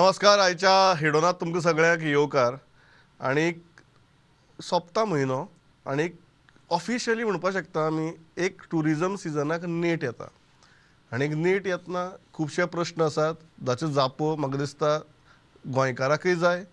नमस्कार 0.00 0.38
आयच्या 0.38 0.70
हिडोनात 0.98 1.34
तुमकां 1.40 1.60
सगळ्यांक 1.60 2.02
येवकार. 2.02 2.54
आनीक 3.20 3.58
सोंपता 4.58 5.04
म्हयनो 5.04 5.44
आनीक 5.86 6.14
ऑफिशियली 6.70 7.24
म्हणपाक 7.24 7.52
शकता 7.52 7.84
आमी 7.86 8.08
एक 8.44 8.62
ट्युरिजम 8.70 9.16
सिजनाक 9.22 9.64
नेट 9.64 10.04
येता. 10.04 10.28
आनीक 11.12 11.32
नेट 11.32 11.66
येतना 11.66 12.08
खुबशे 12.34 12.64
प्रस्न 12.74 13.02
आसात. 13.02 13.34
जाच्यो 13.66 13.88
जापो 13.92 14.34
म्हाका 14.36 14.58
दिसता 14.58 14.96
गोंयकाराकय 15.64 16.34
जाय. 16.34 16.64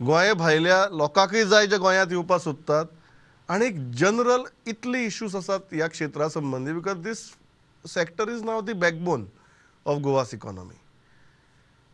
गोंया 0.00 0.34
भायल्या 0.34 0.84
लोकांकय 0.92 1.44
जाय 1.44 1.66
जे 1.66 1.78
गोंयांत 1.78 2.12
येवपाक 2.12 2.40
सोदतात. 2.40 2.84
आनीक 3.48 3.78
जनरल 4.00 4.42
इतले 4.66 5.04
इश्यूज 5.04 5.36
आसात 5.36 5.72
ह्या 5.72 5.88
क्षेत्रा 5.88 6.28
संबंदी 6.28 6.72
because 6.72 7.02
this 7.06 7.24
sector 7.84 8.28
is 8.28 8.42
now 8.44 8.60
the 8.60 8.72
backbone 8.72 9.26
of 9.86 9.98
Goa's 10.02 10.34
economy 10.34 10.74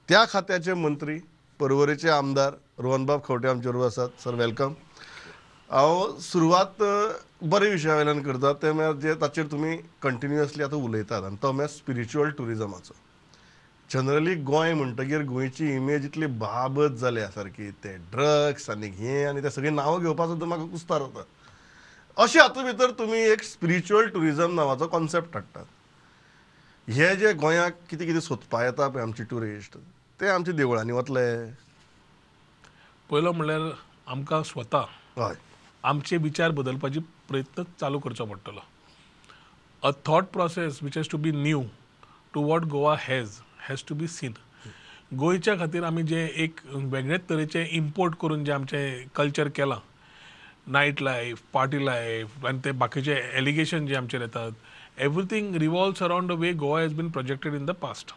त्या 0.09 0.25
खात्याचे 0.33 0.75
मंत्री 0.75 1.19
परवरीचे 1.61 2.09
आमदार 2.11 2.55
रोहनबाब 2.83 3.21
खवटे 3.27 3.49
आमचे 3.49 3.69
बरोबर 3.69 3.87
आसात 3.87 4.23
सर 4.25 4.35
वेलकम 4.35 4.73
हांव 5.71 6.19
सुरवात 6.21 6.83
बरे 7.51 7.69
विशया 7.71 7.95
वयल्यान 7.97 8.21
करता 8.23 8.53
ते 8.62 8.73
म्हळ्यार 8.73 8.95
जे 9.01 9.15
ताचेर 9.21 9.47
तुमी 9.51 9.77
कंटिन्युअसली 10.03 10.62
आतां 10.62 10.79
उलयतात. 10.85 11.23
आनी 11.25 11.37
तो 11.43 11.53
म्हळ्यार 11.53 11.75
स्पिरिच्युअल 11.77 12.31
टुरिजमाचो 12.39 12.95
जनरली 13.93 14.35
गोंय 14.45 14.75
म्हणटगीर 14.75 15.23
गोंयची 15.29 15.73
इमेज 15.75 16.05
इतली 16.07 16.27
बाबत 16.45 16.98
जाल्या 17.00 17.28
सारकी 17.31 17.71
ते 17.84 17.97
ड्रग्स 18.12 18.69
आनी 18.71 18.89
हें 18.98 19.27
आनी 19.28 19.43
ते 19.43 19.50
सगळीं 19.50 19.73
नांवां 19.75 20.00
घेवपा 20.00 20.27
सुद्दां 20.27 20.48
म्हाका 20.48 20.67
कुस्तार 20.73 21.03
जाता 21.03 22.23
अशें 22.23 22.41
हातूंत 22.41 22.65
भितर 22.67 22.91
तुमी 22.98 23.19
एक 23.31 23.43
स्पिरिच्युअल 23.45 24.09
टुरिजम 24.15 24.55
नांवाचो 24.55 24.87
कॉन्सेप्ट 24.87 25.37
हाडटात 25.37 25.65
हे 26.89 27.15
जे 27.17 27.33
गोंयाक 27.33 27.77
कितें 27.91 28.06
कितें 28.06 28.21
सोदपा 28.21 28.65
येता 28.65 28.89
पळय 28.89 29.03
आमचे 29.03 29.25
ट्युरिस्ट 29.28 29.77
ते 30.20 30.29
आमच्या 30.29 30.55
देवळांनी 30.55 30.93
वतले 30.93 31.25
पयलो 33.11 33.33
म्हणल्यार 33.33 33.70
आमकां 34.12 34.43
स्वता. 34.43 34.84
हय. 35.19 35.34
आमचे 35.84 36.17
विचार 36.17 36.51
बदलपाची 36.51 37.01
प्रयत्न 37.29 37.62
चालू 37.81 37.98
करचो 37.98 38.25
पडटलो. 38.25 38.61
A 39.83 39.91
thought 40.06 40.25
process 40.33 40.79
which 40.83 40.97
has 40.97 41.09
to 41.12 41.19
be 41.19 41.31
new 41.31 41.62
to 42.34 42.43
what 42.48 42.65
Goa 42.71 42.95
has 43.01 43.39
has 43.69 43.83
to 43.89 43.95
be 43.95 44.06
seen 44.09 44.33
गोंयच्या 45.19 45.55
खातीर 45.59 45.84
आमी 45.84 46.03
जे 46.03 46.25
एक 46.45 46.61
वेगळेच 46.75 47.28
तरेचे 47.31 47.65
इम्पोर्ट 47.73 48.15
करून 48.21 48.45
जे 48.45 48.53
आमचें 48.53 49.09
कल्चर 49.17 49.49
केलां 49.56 49.78
नायट 50.73 51.03
लायफ 51.03 51.43
पार्टी 51.53 51.84
लायफ 51.87 52.45
आनी 52.47 52.59
ते 52.65 52.71
बाकीचे 52.83 53.15
एलिगेशन 53.39 53.87
जे 53.87 53.95
आमचेर 53.97 54.21
येतात 54.21 54.53
everything 55.05 55.56
revolves 55.61 56.03
around 56.03 56.33
the 56.33 56.39
way 56.41 56.53
Goa 56.62 56.81
has 56.81 56.95
been 56.97 57.11
projected 57.11 57.55
in 57.55 57.67
the 57.67 57.71
past 57.83 58.15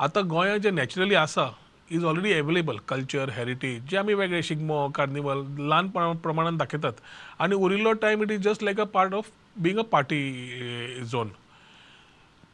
आता 0.00 0.20
गोंय 0.20 0.58
जे 0.58 0.70
नॅचरली 0.70 1.14
आसा 1.14 1.50
is 1.90 2.04
already 2.04 2.30
available 2.32 2.76
culture 2.88 3.30
heritage 3.36 3.82
जे 3.90 3.96
आमी 3.96 4.14
वेगळे 4.14 4.42
शिगमो 4.42 4.86
कार्निवल 4.94 5.42
ल्हान 5.58 5.88
प्रमाणान 6.22 6.56
दाखयतात 6.56 7.00
आनी 7.38 7.54
उरिल्लो 7.54 7.92
time 8.02 8.22
it 8.22 8.30
is 8.30 8.42
just 8.42 8.62
like 8.62 8.80
a 8.80 8.84
part 8.94 9.14
of 9.14 9.28
being 9.62 9.78
a 9.78 9.82
party 9.82 11.04
zone 11.04 11.28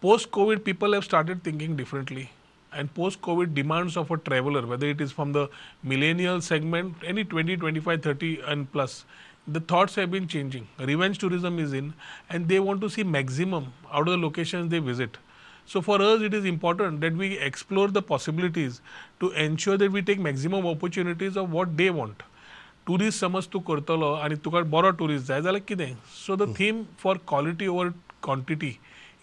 post 0.02 0.30
covid 0.30 0.60
people 0.60 0.94
have 0.94 1.00
started 1.00 1.38
thinking 1.44 1.76
differently 1.76 2.24
and 2.72 2.88
post 2.96 3.20
covid 3.20 3.54
demands 3.54 3.98
of 3.98 4.12
a 4.12 4.16
traveller 4.24 4.64
whether 4.64 4.86
it 4.86 5.02
is 5.02 5.12
from 5.12 5.32
the 5.32 5.46
millennial 5.84 6.40
segment 6.40 7.04
any 7.04 7.22
twenty 7.24 7.56
twenty 7.56 7.80
five 7.80 7.96
thirty 8.04 8.36
and 8.46 8.66
plus 8.66 9.04
the 9.48 9.62
thoughts 9.70 9.98
have 9.98 10.06
been 10.10 10.26
changing 10.26 10.64
revenge 10.80 11.20
tourism 11.20 11.60
is 11.60 11.74
in 11.74 11.92
and 12.30 12.46
they 12.46 12.58
want 12.58 12.80
to 12.80 12.88
see 12.88 13.02
maximum 13.12 13.64
out 13.92 14.08
of 14.08 14.14
the 14.14 14.18
location 14.18 14.68
they 14.68 14.78
visit 14.78 15.16
so 15.72 15.82
for 15.88 15.98
us 16.06 16.24
it 16.30 16.38
is 16.38 16.48
important 16.52 17.04
that 17.06 17.20
we 17.24 17.28
explore 17.48 17.88
the 17.98 18.02
possibilities 18.12 18.80
to 19.20 19.30
ensure 19.44 19.76
that 19.82 19.98
we 19.98 20.02
take 20.10 20.24
maximum 20.28 20.66
opportunities 20.72 21.44
of 21.44 21.58
what 21.58 21.76
they 21.82 21.90
want. 22.00 22.22
Tourist 22.86 23.20
समज 23.20 23.46
तूं 23.52 23.60
करतलो 23.68 24.12
आनी 24.24 24.34
तुका 24.42 24.60
बरो 24.72 24.90
tourist 24.98 25.26
जाय 25.26 25.40
जाल्यार 25.42 25.62
कितें 25.68 25.96
so 26.16 26.36
the 26.36 26.54
theme 26.58 26.82
for 26.98 27.18
quality 27.28 27.66
over 27.66 27.88
quantity 28.22 28.70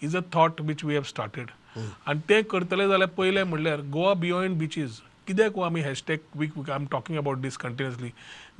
is 0.02 0.16
a 0.16 0.20
thought 0.34 0.60
which 0.60 0.84
we 0.84 0.94
have 0.94 1.02
started 1.10 1.50
आनी 1.78 2.20
तें 2.28 2.42
करतले 2.50 2.88
जाल्यार 2.88 3.10
पयलें 3.16 3.42
म्हणल्यार 3.42 3.80
गोवा 3.92 4.12
बियॉन्ड 4.24 4.58
बिचीस 4.58 5.00
कित्याक 5.26 5.58
आमी 5.64 5.80
hashtag 5.80 6.36
week 6.38 6.58
week 6.58 6.70
I 6.70 6.76
am 6.76 6.86
talking 6.90 7.18
about 7.18 7.38
this 7.40 7.56
continuously 7.56 8.10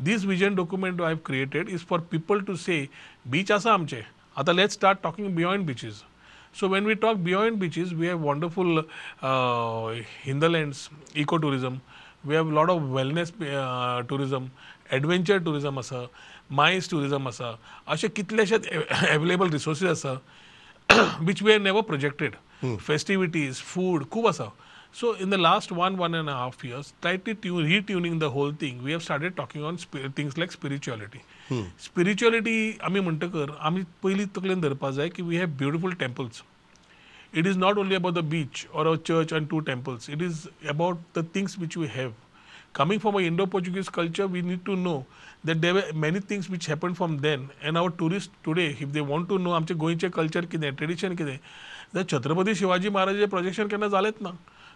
this 0.05 0.25
vision 0.27 0.55
document 0.55 1.01
I 1.01 1.13
have 1.13 1.19
created 1.27 1.69
is 1.69 1.85
for 1.89 2.01
people 2.11 2.41
to 2.45 2.57
say 2.57 2.85
beach 3.31 3.53
आसा 3.53 3.73
आमचे. 3.73 4.03
आतां 4.37 4.55
let 4.55 4.71
start 4.71 5.03
talking 5.03 5.35
beyond 5.37 5.67
beaches 5.67 6.03
So 6.55 6.69
when 6.69 6.85
we 6.85 6.95
talk 6.95 7.23
beyond 7.23 7.59
beaches, 7.59 7.93
we 7.93 8.07
have 8.07 8.21
wonderful 8.21 8.85
uh, 9.23 9.95
hinterlands, 10.23 10.89
ecotourism. 11.15 11.81
We 12.25 12.37
have 12.37 12.47
a 12.47 12.55
lot 12.55 12.71
of 12.71 12.83
wellness 12.83 13.33
uh, 13.43 14.03
tourism, 14.05 14.51
adventure 14.91 15.41
tourism 15.41 15.79
आसा 15.79 16.09
मायस 16.53 16.89
tourism 16.93 17.27
आसा 17.29 17.59
अशे 17.95 18.09
कितलेशेच 18.09 18.69
available 18.69 19.51
resources 19.51 19.91
आसा 19.91 20.21
which 21.27 21.43
we 21.43 21.51
have 21.53 21.63
never 21.63 21.83
projected. 21.83 22.37
Festivities, 22.79 23.59
food, 23.73 24.09
खूब 24.11 24.27
आसा. 24.29 24.53
So 24.94 25.14
in 25.14 25.30
the 25.30 25.38
last 25.38 25.72
one, 25.72 25.98
one 25.98 26.16
and 26.16 26.30
a 26.30 26.34
half 26.34 26.64
years, 26.64 26.94
slightly 27.02 27.36
tune, 27.36 27.66
retuning 27.66 28.20
the 28.20 28.30
whole 28.32 28.52
thing, 28.52 28.82
we 28.84 28.92
have 28.92 29.04
started 29.04 29.36
talking 29.38 29.64
on 29.64 29.78
spi- 29.78 30.10
things 30.16 30.38
like 30.38 30.52
spirituality. 30.52 31.22
Spirituality, 31.78 32.80
आमी 32.84 33.00
म्हणटकर 33.00 33.52
आमी 33.70 33.84
पयलीं 34.04 34.26
तकलेन 34.38 34.62
धरपा 34.62 34.92
जाय 34.98 35.10
की 35.10 35.24
we 35.24 35.38
have 35.38 35.58
beautiful 35.60 35.94
temples 36.06 36.42
it 37.40 37.48
is 37.50 37.58
not 37.62 37.78
only 37.78 37.96
about 37.96 38.16
the 38.18 38.22
beach 38.30 38.62
or 38.74 38.84
a 38.92 38.98
church 39.08 39.32
and 39.38 39.48
two 39.50 39.62
temples 39.66 40.06
it 40.14 40.22
is 40.28 40.38
about 40.74 41.02
the 41.18 41.22
things 41.36 41.56
which 41.64 41.76
we 41.82 41.88
have 41.96 42.14
coming 42.80 43.02
from 43.04 43.18
a 43.20 43.22
indo-portuguese 43.26 43.92
culture 43.98 44.26
we 44.36 44.42
need 44.48 44.64
to 44.70 44.78
know 44.86 44.96
that 45.50 45.62
there 45.66 45.76
were 45.78 45.84
many 46.06 46.22
things 46.32 46.50
which 46.54 46.70
happened 46.72 46.98
from 47.02 47.18
then 47.26 47.44
and 47.62 47.82
our 47.82 47.92
tourists 48.00 48.42
today 48.48 48.66
if 48.88 48.96
they 48.96 49.04
want 49.12 49.30
to 49.34 49.38
know 49.44 49.54
आमचे 49.60 49.74
गोंयचे 49.84 50.10
culture 50.18 50.46
कितें 50.54 50.72
tradition 50.82 51.16
कितें 51.22 51.36
जाल्यार 51.36 52.06
Chhatrapati 52.14 52.56
Shivaji 52.64 52.90
महाराजाचें 52.98 53.30
projection 53.36 53.68
केन्ना 53.76 53.88
जालेंच 53.98 54.22
ना 54.22 54.32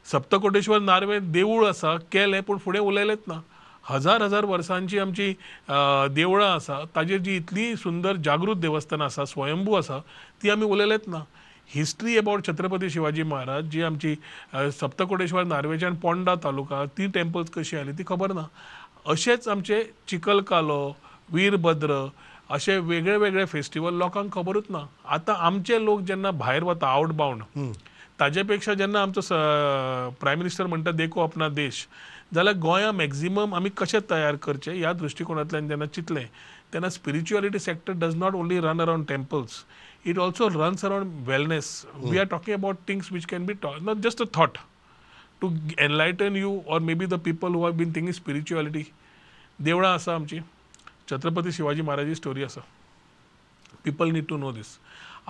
Saptakoteshwar 0.06 0.78
Narve 0.81 1.19
देवूळ 1.20 1.66
आसा 1.66 1.97
केलें 2.12 2.41
पूण 2.42 2.59
फुडें 2.64 2.81
उलयलेंच 2.81 3.19
ना. 3.28 3.41
हजार 3.84 4.22
हजार 4.22 4.44
वर्सांची 4.44 4.98
आमची 4.98 5.32
देवळां 6.14 6.48
आसा 6.54 6.78
ताजेर 6.97 7.19
जी 7.19 7.36
इतली 7.36 7.75
सुंदर 7.76 8.16
जागृत 8.25 8.56
देवस्थानां 8.60 9.06
आसा 9.06 9.25
स्वयंभू 9.25 9.75
आसा 9.75 9.98
ती 10.42 10.50
आमी 10.50 10.64
उलयलेंच 10.64 11.08
ना. 11.08 11.19
हिस्ट्री 11.70 12.16
अबाउट 12.19 12.47
छत्रपती 12.47 12.91
शिवाजी 12.91 13.22
महाराज 13.22 13.64
जी 13.70 13.82
आमची 13.82 14.14
सप्तकोटेश्वर 14.81 15.44
नार्वेच्यान 15.44 15.94
पोंडा 16.03 16.34
तालुका 16.44 16.84
ती 16.98 17.06
टेम्पल्स 17.14 17.50
कशी 17.56 17.76
आली 17.76 17.92
ती 17.98 18.04
खबर 18.08 18.32
ना. 18.32 18.47
अशेंच 19.06 19.48
आमचे 19.48 19.82
चिकलकालो 20.08 20.81
वीरभद्र 21.32 22.04
अशे 22.50 22.76
वेगळे 22.78 23.16
वेगळे 23.16 23.44
फेस्टिवल 23.44 23.94
लोकांक 23.98 24.32
खबरूच 24.32 24.64
ना. 24.70 24.78
आतां 25.04 25.34
आमचे 25.47 25.84
लोक 25.84 26.00
जेन्ना 26.08 26.31
भायर 26.31 26.62
वता 26.64 26.88
आवट 26.88 27.12
बावंड 27.12 27.42
ताज्यापेक्षा 28.20 28.74
ज्यांना 28.74 29.02
आमचं 29.02 29.20
स 29.20 29.28
प्राईम 30.20 30.38
मिनिस्टर 30.38 30.66
म्हणतात 30.66 30.92
देखो 30.92 31.22
आपला 31.22 31.48
देश. 31.48 31.86
जाल्यार 32.34 32.56
गोंया 32.60 32.92
मॅक्झिमम 32.92 33.54
आम्ही 33.54 33.70
कसे 33.76 33.98
तयार 34.10 34.36
करचे 34.42 34.78
या 34.80 34.92
दृष्टिकोनातल्या 34.92 35.60
ज्यांना 35.60 35.86
चितले 35.86 36.24
त्यांना 36.72 36.88
spirituality 36.90 37.58
sector 37.58 37.92
does 37.98 38.14
not 38.16 38.34
only 38.34 38.58
run 38.60 38.80
around 38.82 39.06
temples 39.08 39.64
it 40.06 40.18
also 40.18 40.48
runs 40.48 40.84
around 40.84 41.28
wellness 41.28 41.70
we 42.04 42.18
are 42.18 42.24
talking 42.30 42.56
about 42.56 42.76
things 42.88 43.12
which 43.12 43.26
can 43.26 43.46
be 43.46 43.52
talk 43.62 43.80
not 43.82 43.96
just 44.04 44.22
a 44.22 44.24
thought 44.34 44.58
to 45.40 45.50
enlighten 45.78 46.37
you 46.37 46.58
or 46.69 46.81
may 46.81 46.94
be 46.94 47.06
the 47.06 47.14
people 47.25 47.54
who 47.54 47.62
have 47.64 47.72
been 47.72 47.93
thinking 47.94 48.12
spirituality 48.12 48.82
देवळां 49.58 49.96
असा 49.96 50.14
आमची 50.14 50.38
छत्रपती 51.10 51.52
शिवाजी 51.52 51.82
महाराजी 51.82 52.14
story 52.14 52.43
असा. 52.43 52.60
People 53.84 54.10
need 54.10 54.25
to 54.28 54.37
know 54.37 54.50
this 54.52 54.78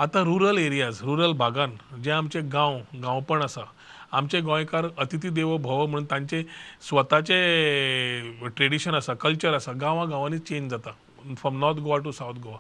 आतां 0.03 0.23
rural 0.25 0.59
areas 0.59 1.01
rural 1.05 1.33
भागान 1.39 1.71
जे 2.03 2.11
आमचे 2.11 2.41
गांव 2.51 2.77
गांवपण 3.03 3.43
आसा 3.43 3.61
आमचे 4.19 4.41
गोंयकार 4.41 4.87
अतिथी 4.99 5.29
देवो 5.39 5.57
भव 5.59 5.85
म्हणून 5.87 6.05
तांचे 6.11 6.43
स्वताचे 6.89 7.39
ट्रेडिशन 8.57 8.95
आसा 8.95 9.15
कल्चर 9.15 9.55
आसा 9.55 9.73
गांवा 9.81 10.05
गांवांनी 10.05 10.39
चेंज 10.39 10.71
जाता. 10.71 10.91
From 11.41 11.59
north 11.61 11.79
Goa 11.79 11.99
to 12.05 12.13
south 12.13 12.39
Goa. 12.43 12.57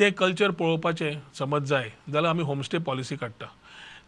तें 0.00 0.10
कल्चर 0.18 0.50
पळोवपाचें 0.50 1.18
समज 1.38 1.68
जाय 1.68 1.88
जाल्यार 2.12 2.30
आमी 2.30 2.42
होमस्टे 2.42 2.78
पॉलिसी 2.86 3.16
काडटा 3.16 3.46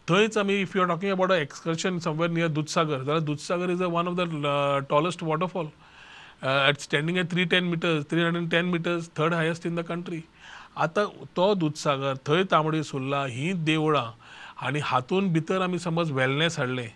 थंयच 0.08 0.38
आमी 0.38 0.60
if 0.60 0.76
you 0.76 0.82
are 0.82 0.88
talking 0.88 1.12
about 1.12 1.32
excursion 1.32 1.98
somewhere 1.98 2.30
near 2.30 2.48
Dudhsagar 2.48 2.98
जाल्यार 2.98 3.20
Dudhsagar 3.20 3.70
is 3.70 3.82
a 3.82 3.86
one 3.92 4.08
of 4.08 4.16
the 4.16 4.84
tallest 4.90 5.22
waterfall 5.22 5.66
at 6.68 6.80
standing 6.80 7.18
at 7.18 7.30
three 7.30 7.44
ten 7.44 7.64
metres 7.64 8.04
three 8.10 8.22
hundred 8.22 8.50
ten 8.50 8.64
metres 8.72 9.08
third 9.18 9.34
highest 9.34 9.66
in 9.66 9.76
the 9.76 9.86
country 9.88 10.22
आतां 10.85 11.05
तो 11.37 11.53
दुधसागर 11.55 12.15
थंय 12.27 12.43
तांबडी 12.51 12.83
सुर्ला 12.83 13.25
ही 13.25 13.51
देवळां 13.69 14.05
आनी 14.65 14.79
हातून 14.83 15.31
भितर 15.33 15.61
आमी 15.61 15.79
समज 15.79 16.11
वेलनेस 16.11 16.59
हाडलें 16.59 16.87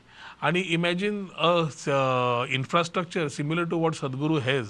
आनी 0.48 0.62
imagine 0.78 1.26
a 1.38 1.52
infrastructure 2.58 3.28
similar 3.38 3.64
to 3.70 3.78
what 3.80 3.96
Sadhguru 3.96 4.40
has 4.46 4.70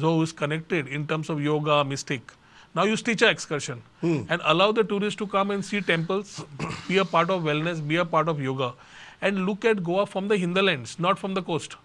जो 0.00 0.22
is 0.22 0.32
connected 0.38 0.88
in 0.96 1.06
terms 1.12 1.30
of 1.34 1.44
yoga, 1.46 1.84
mystic. 1.92 2.32
Now 2.76 2.84
you 2.90 2.96
teach 3.08 3.22
an 3.22 3.30
excursion 3.34 3.82
and 4.02 4.40
allow 4.52 4.72
the 4.78 4.84
tourists 4.92 5.18
to 5.18 5.26
come 5.34 5.52
and 5.56 5.64
see 5.66 5.80
temples, 5.90 6.32
be 6.88 6.96
a 7.02 7.04
part 7.14 7.30
of 7.34 7.44
wellness, 7.48 7.82
be 7.92 8.00
a 8.04 8.04
part 8.16 8.32
of 8.32 8.40
yoga. 8.46 8.72
and 9.20 9.46
look 9.46 9.64
at 9.64 9.82
Goa 9.82 10.06
from 10.06 10.28
the 10.28 10.36
hinterlands, 10.36 10.98
not 10.98 11.18
from 11.18 11.34
the 11.34 11.42
coast. 11.42 11.76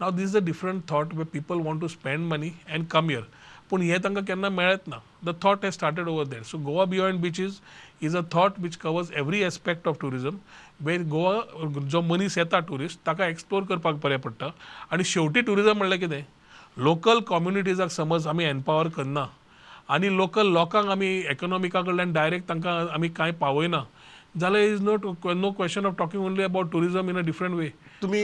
Now 0.00 0.10
this 0.10 0.30
is 0.30 0.34
a 0.34 0.40
different 0.40 0.86
thought 0.86 1.12
where 1.12 1.24
people 1.24 1.60
want 1.60 1.80
to 1.82 1.88
spend 1.88 2.28
money 2.28 2.56
and 2.66 2.88
come 2.88 3.10
here. 3.10 3.26
पूण 3.69 3.81
हे 3.81 3.97
तांकां 4.03 4.23
केन्ना 4.23 4.49
मेळत 4.49 4.87
ना. 4.87 4.97
The 5.25 5.29
thought 5.43 5.65
has 5.65 5.73
started 5.73 6.07
over 6.07 6.25
there 6.27 6.41
so 6.43 6.57
Goa 6.65 6.85
beyond 6.85 7.21
beaches 7.21 7.59
is 8.01 8.15
a 8.15 8.21
thought 8.33 8.59
which 8.59 8.75
covers 8.77 9.11
every 9.17 9.41
aspect 9.43 9.87
of 9.87 9.99
tourism 9.99 10.37
वेर 10.85 11.03
गोवा 11.09 11.69
जो 11.91 12.01
मनीस 12.01 12.37
येता 12.37 12.59
tourist 12.67 12.99
ताका 13.05 13.27
एक्सप्लोर 13.27 13.63
करपाक 13.69 13.95
बरें 14.03 14.19
पडटा. 14.21 14.49
आनी 14.91 15.03
शेवटी 15.03 15.41
ट्युरिजम 15.41 15.77
म्हणल्यार 15.77 15.99
कितें 15.99 16.23
लोकल 16.83 17.19
कम्युनिटीजाक 17.29 17.91
समज 17.91 18.27
आमी 18.27 18.43
एम्पावर 18.43 18.87
करना. 18.95 19.25
आनी 19.89 20.15
लोकल 20.17 20.47
लोकांक 20.53 20.87
आमी 20.89 21.07
एकोनॉमिका 21.31 21.81
कडल्यान 21.81 22.13
डायरेक्ट 22.13 22.47
तांकां 22.49 22.73
आमी 22.93 23.09
कांय 23.09 23.31
पावयना. 23.41 23.83
जाल्यार 24.39 24.63
is 24.63 24.81
not 24.83 25.05
no 25.25 25.51
question 25.51 25.85
of 25.85 25.93
talking 25.97 26.23
only 26.25 26.43
about 26.43 26.71
tourism 26.71 27.09
in 27.09 27.17
a 27.17 27.21
different 27.25 27.55
way 27.55 27.67
तुमी 28.01 28.23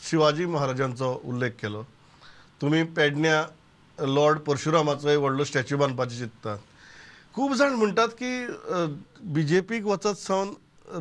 शिवाजी 0.00 0.46
महाराजांचो 0.46 1.20
उल्लेख 1.24 1.52
केलो. 1.60 1.84
तुम्ही 2.62 2.82
पेडण्या 2.96 4.06
लॉर्ड 4.06 4.38
परशुरामाचो 4.38 5.08
एक 5.08 5.18
व्हडलो 5.18 5.44
स्टॅच्यू 5.44 5.78
बांदपाचें 5.78 6.16
चिंततात. 6.18 6.58
खूब 7.34 7.52
जाण 7.54 7.72
म्हणटात 7.74 8.08
की 8.18 8.46
बी 9.34 9.42
जे 9.42 9.60
पीक 9.60 9.84
वचत 9.86 10.18
सावन 10.18 10.48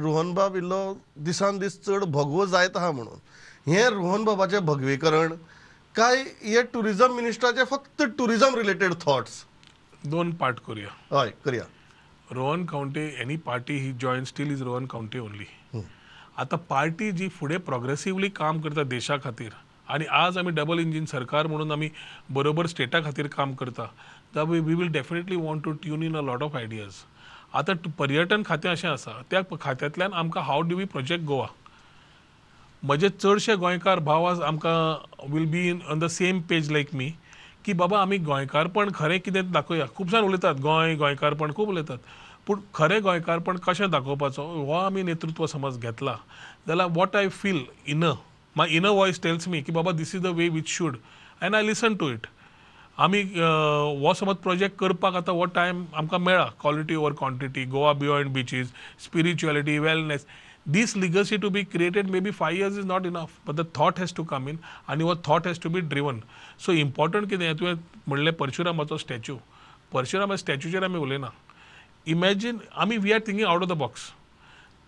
रोहनबाब 0.02 0.56
इल्लो 0.56 0.82
दिसान 1.26 1.58
दीस 1.60 1.80
चड 1.86 2.04
भगवो 2.04 2.46
जायत 2.46 2.78
आहा 2.78 2.92
म्हणून. 2.92 3.20
हें 3.68 3.90
रोहन 3.90 4.24
बाबाचें 4.24 4.66
भगवेकरण 4.66 5.34
काय 5.96 6.24
हे 6.44 6.62
टुरिजम 6.74 7.16
मिनिस्टराचे 7.16 7.64
फक्त 7.72 8.04
टुरिजम 8.18 8.56
रिलेटेड 8.56 8.94
थॉट्स 9.06 9.44
दोन 10.04 10.32
पार्ट 10.36 10.60
करुया. 10.68 10.90
हय 11.12 11.32
करया. 11.46 11.64
Rohan 12.32 12.66
Khaunte 12.66 13.02
any 13.22 13.36
party 13.46 13.78
he 13.80 13.92
join 14.02 14.24
still 14.26 14.52
is 14.52 14.62
Rohan 14.62 14.86
Khaunte 14.86 15.20
only 15.20 15.46
आता 16.38 16.56
पार्टी 16.70 17.12
जी 17.12 17.28
फुडें 17.30 17.60
प्रोग्रेसिवली 17.60 18.30
काम 18.32 18.62
करता 18.62 18.84
देशा 18.90 19.18
खातीर 19.24 19.52
आणि 19.92 20.06
आज 20.12 20.38
आमी 20.38 20.52
डबल 20.52 20.80
इंजिन 20.80 21.06
सरकार 21.06 21.48
म्हणून 21.48 21.72
आमी 21.72 21.90
बरोबर 22.30 22.66
स्टेटा 22.68 23.00
खातीर 23.04 23.28
काम 23.28 23.54
करता. 23.56 23.86
जाल्यार 24.36 24.62
we 24.62 24.74
will 24.76 24.92
definitely 24.92 25.36
want 25.36 25.64
to 25.64 25.72
tune 25.84 26.04
in 26.04 26.18
a 26.18 26.22
lot 26.22 26.44
of 26.44 26.56
ideas 26.56 27.04
आतां 27.54 27.76
पर्यटन 28.00 28.44
खातें 28.46 28.70
अशें 28.70 28.90
आसा 28.90 29.22
त्या 29.32 29.42
खात्यांतल्यान 29.62 30.14
आमकां 30.14 30.44
how 30.44 30.62
do 30.70 30.76
we 30.76 30.86
project 30.86 31.26
Goa 31.26 31.48
म्हजे 32.84 33.10
चडशे 33.10 33.56
गोंयकार 33.56 34.00
भाव 34.00 34.24
आज 34.26 34.42
आमकां 34.42 35.30
will 35.32 35.46
be 35.52 35.68
in 35.70 35.80
on 35.90 36.00
the 36.00 36.08
same 36.10 36.40
page 36.50 36.72
like 36.72 36.94
मी 36.96 37.14
की 37.66 37.74
बाबा 37.74 38.02
आमी 38.02 38.18
गोंयकारपण 38.18 38.92
खरें 38.96 39.20
कितें 39.20 39.52
दाखोवया. 39.52 39.86
खूब 39.96 40.10
जाण 40.10 40.24
उलयतात 40.24 40.56
गोंय 40.62 40.96
गोंयकारपण 40.96 41.52
खूब 41.54 41.70
उलयतात. 41.70 41.98
पूण 42.48 42.60
खरें 42.76 43.02
गोंयकारपण 43.04 43.58
कशें 43.58 43.90
दाखोवपाचो? 43.92 44.42
हो 44.42 44.74
आमी 44.74 45.04
नेतृत्व 45.04 45.46
समज 45.48 45.78
घेतला. 45.78 46.16
जाल्यार 46.68 46.90
what 46.92 47.16
I 47.16 47.28
feel 47.30 47.64
in 47.88 48.04
my 48.58 48.76
inner 48.78 48.90
voice 48.90 49.22
tells 49.24 49.48
me 49.48 49.62
की 49.62 49.72
बाबा 49.72 49.92
this 49.92 50.16
is 50.16 50.22
the 50.22 50.36
way 50.38 50.50
which 50.50 50.68
should 50.68 50.98
and 51.42 51.56
I 51.56 51.64
listen 51.64 51.96
to 51.96 52.10
it 52.12 52.28
आमी 52.98 53.22
हो 54.04 54.14
समज 54.20 54.36
प्रोजेक्ट 54.44 54.78
करपाक 54.80 55.16
आतां 55.16 55.36
हो 55.36 55.46
टायम 55.58 55.86
आमकां 55.98 56.20
मेळ्ळा 56.20 56.46
quality 56.62 56.96
over 56.96 57.14
quantity 57.20 57.66
Goa 57.66 57.94
beyond 58.00 58.32
beaches 58.34 58.72
spirituality 59.04 59.78
wellness 59.80 60.26
this 60.74 60.96
legacy 60.98 61.38
to 61.44 61.50
be 61.50 61.64
created 61.64 62.10
may 62.12 62.20
be 62.20 62.32
five 62.32 62.56
years 62.56 62.78
is 62.78 62.86
not 62.86 63.06
enough 63.06 63.30
but 63.48 63.56
the 63.56 63.66
thought 63.76 64.00
has 64.00 64.14
to 64.16 64.24
come 64.24 64.50
in 64.50 64.58
आनी 64.90 65.04
हो 65.04 65.16
thought 65.28 65.48
has 65.48 65.60
to 65.62 65.70
be 65.70 65.80
driven 65.94 66.20
so 66.66 66.72
important 66.72 67.30
कितें 67.30 67.56
तुवें 67.60 67.74
म्हणलें 68.08 68.34
परशुरामाचो 68.34 68.98
statue 68.98 69.38
परशुरामा 69.94 70.36
स्टॅच्यूचेर 70.38 70.84
आमी 70.84 70.98
उलयना. 71.00 71.30
Imagine 72.08 72.58
आमी 72.84 72.98
we 72.98 73.12
are 73.12 73.20
thinking 73.28 73.48
out 73.48 73.64
of 73.64 73.70
the 73.70 73.78
box 73.78 74.02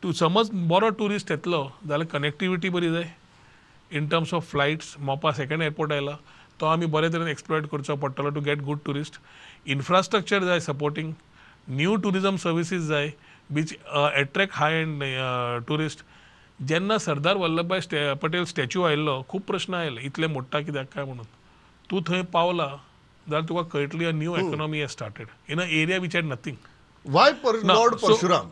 तूं 0.04 0.12
समज 0.20 0.50
बरो 0.70 0.90
ट्युरिस्ट 0.90 1.32
येतलो 1.32 1.68
जाल्यार 1.88 2.08
कनेक्टिविटी 2.12 2.70
बरी 2.70 2.92
जाय. 2.92 3.10
In 3.98 4.08
terms 4.08 4.34
of 4.34 4.50
flights 4.52 4.96
Mopa 5.00 5.32
second 5.32 5.62
airport 5.62 5.92
आयला. 5.92 6.16
तो 6.60 6.66
आमी 6.66 6.86
बरे 6.86 7.10
तरेन 7.10 7.28
एक्सप्लॉयट 7.28 7.66
करचो 7.68 7.96
पडटलो 7.96 8.30
to 8.30 8.42
get 8.42 8.62
good 8.64 8.80
tourist 8.86 9.20
infrastructure 9.76 10.44
जाय 10.44 10.60
सपोर्टींग 10.60 11.14
न्यू 11.70 11.96
टुरिजम 12.04 12.36
सर्विसीस 12.38 12.82
जाय 12.88 13.10
beach 13.50 13.74
attract 13.74 14.54
high 14.56 14.74
end 14.74 15.04
tourist 15.68 16.04
जेन्ना 16.60 16.98
सरदार 16.98 17.38
वल्लभभाई 17.38 17.82
स्टॅ 17.82 18.14
पटेल 18.22 18.46
स्टॅच्यू 18.46 18.84
आयिल्लो 18.84 19.22
खूब 19.30 19.42
प्रश्न 19.48 19.74
आयले 19.74 20.02
इतले 20.06 20.28
मोडटा 20.28 20.60
कित्याक 20.62 20.88
काय 20.96 21.06
म्हणून? 21.06 21.26
तूं 21.90 22.02
थंय 22.08 22.22
पावला 22.34 22.68
जाल्यार 23.28 23.50
तुका 23.50 23.62
कळटली 23.72 24.06
a 24.06 24.12
new 24.12 24.36
economy 24.38 24.82
has 24.82 24.90
started 24.92 25.28
in 25.52 25.62
a 25.62 25.66
area 25.82 25.98
which 26.00 26.16
had 26.16 26.26
nothing 26.26 26.56
why 27.06 27.32
lord 27.64 27.96
Parshuram 28.02 28.50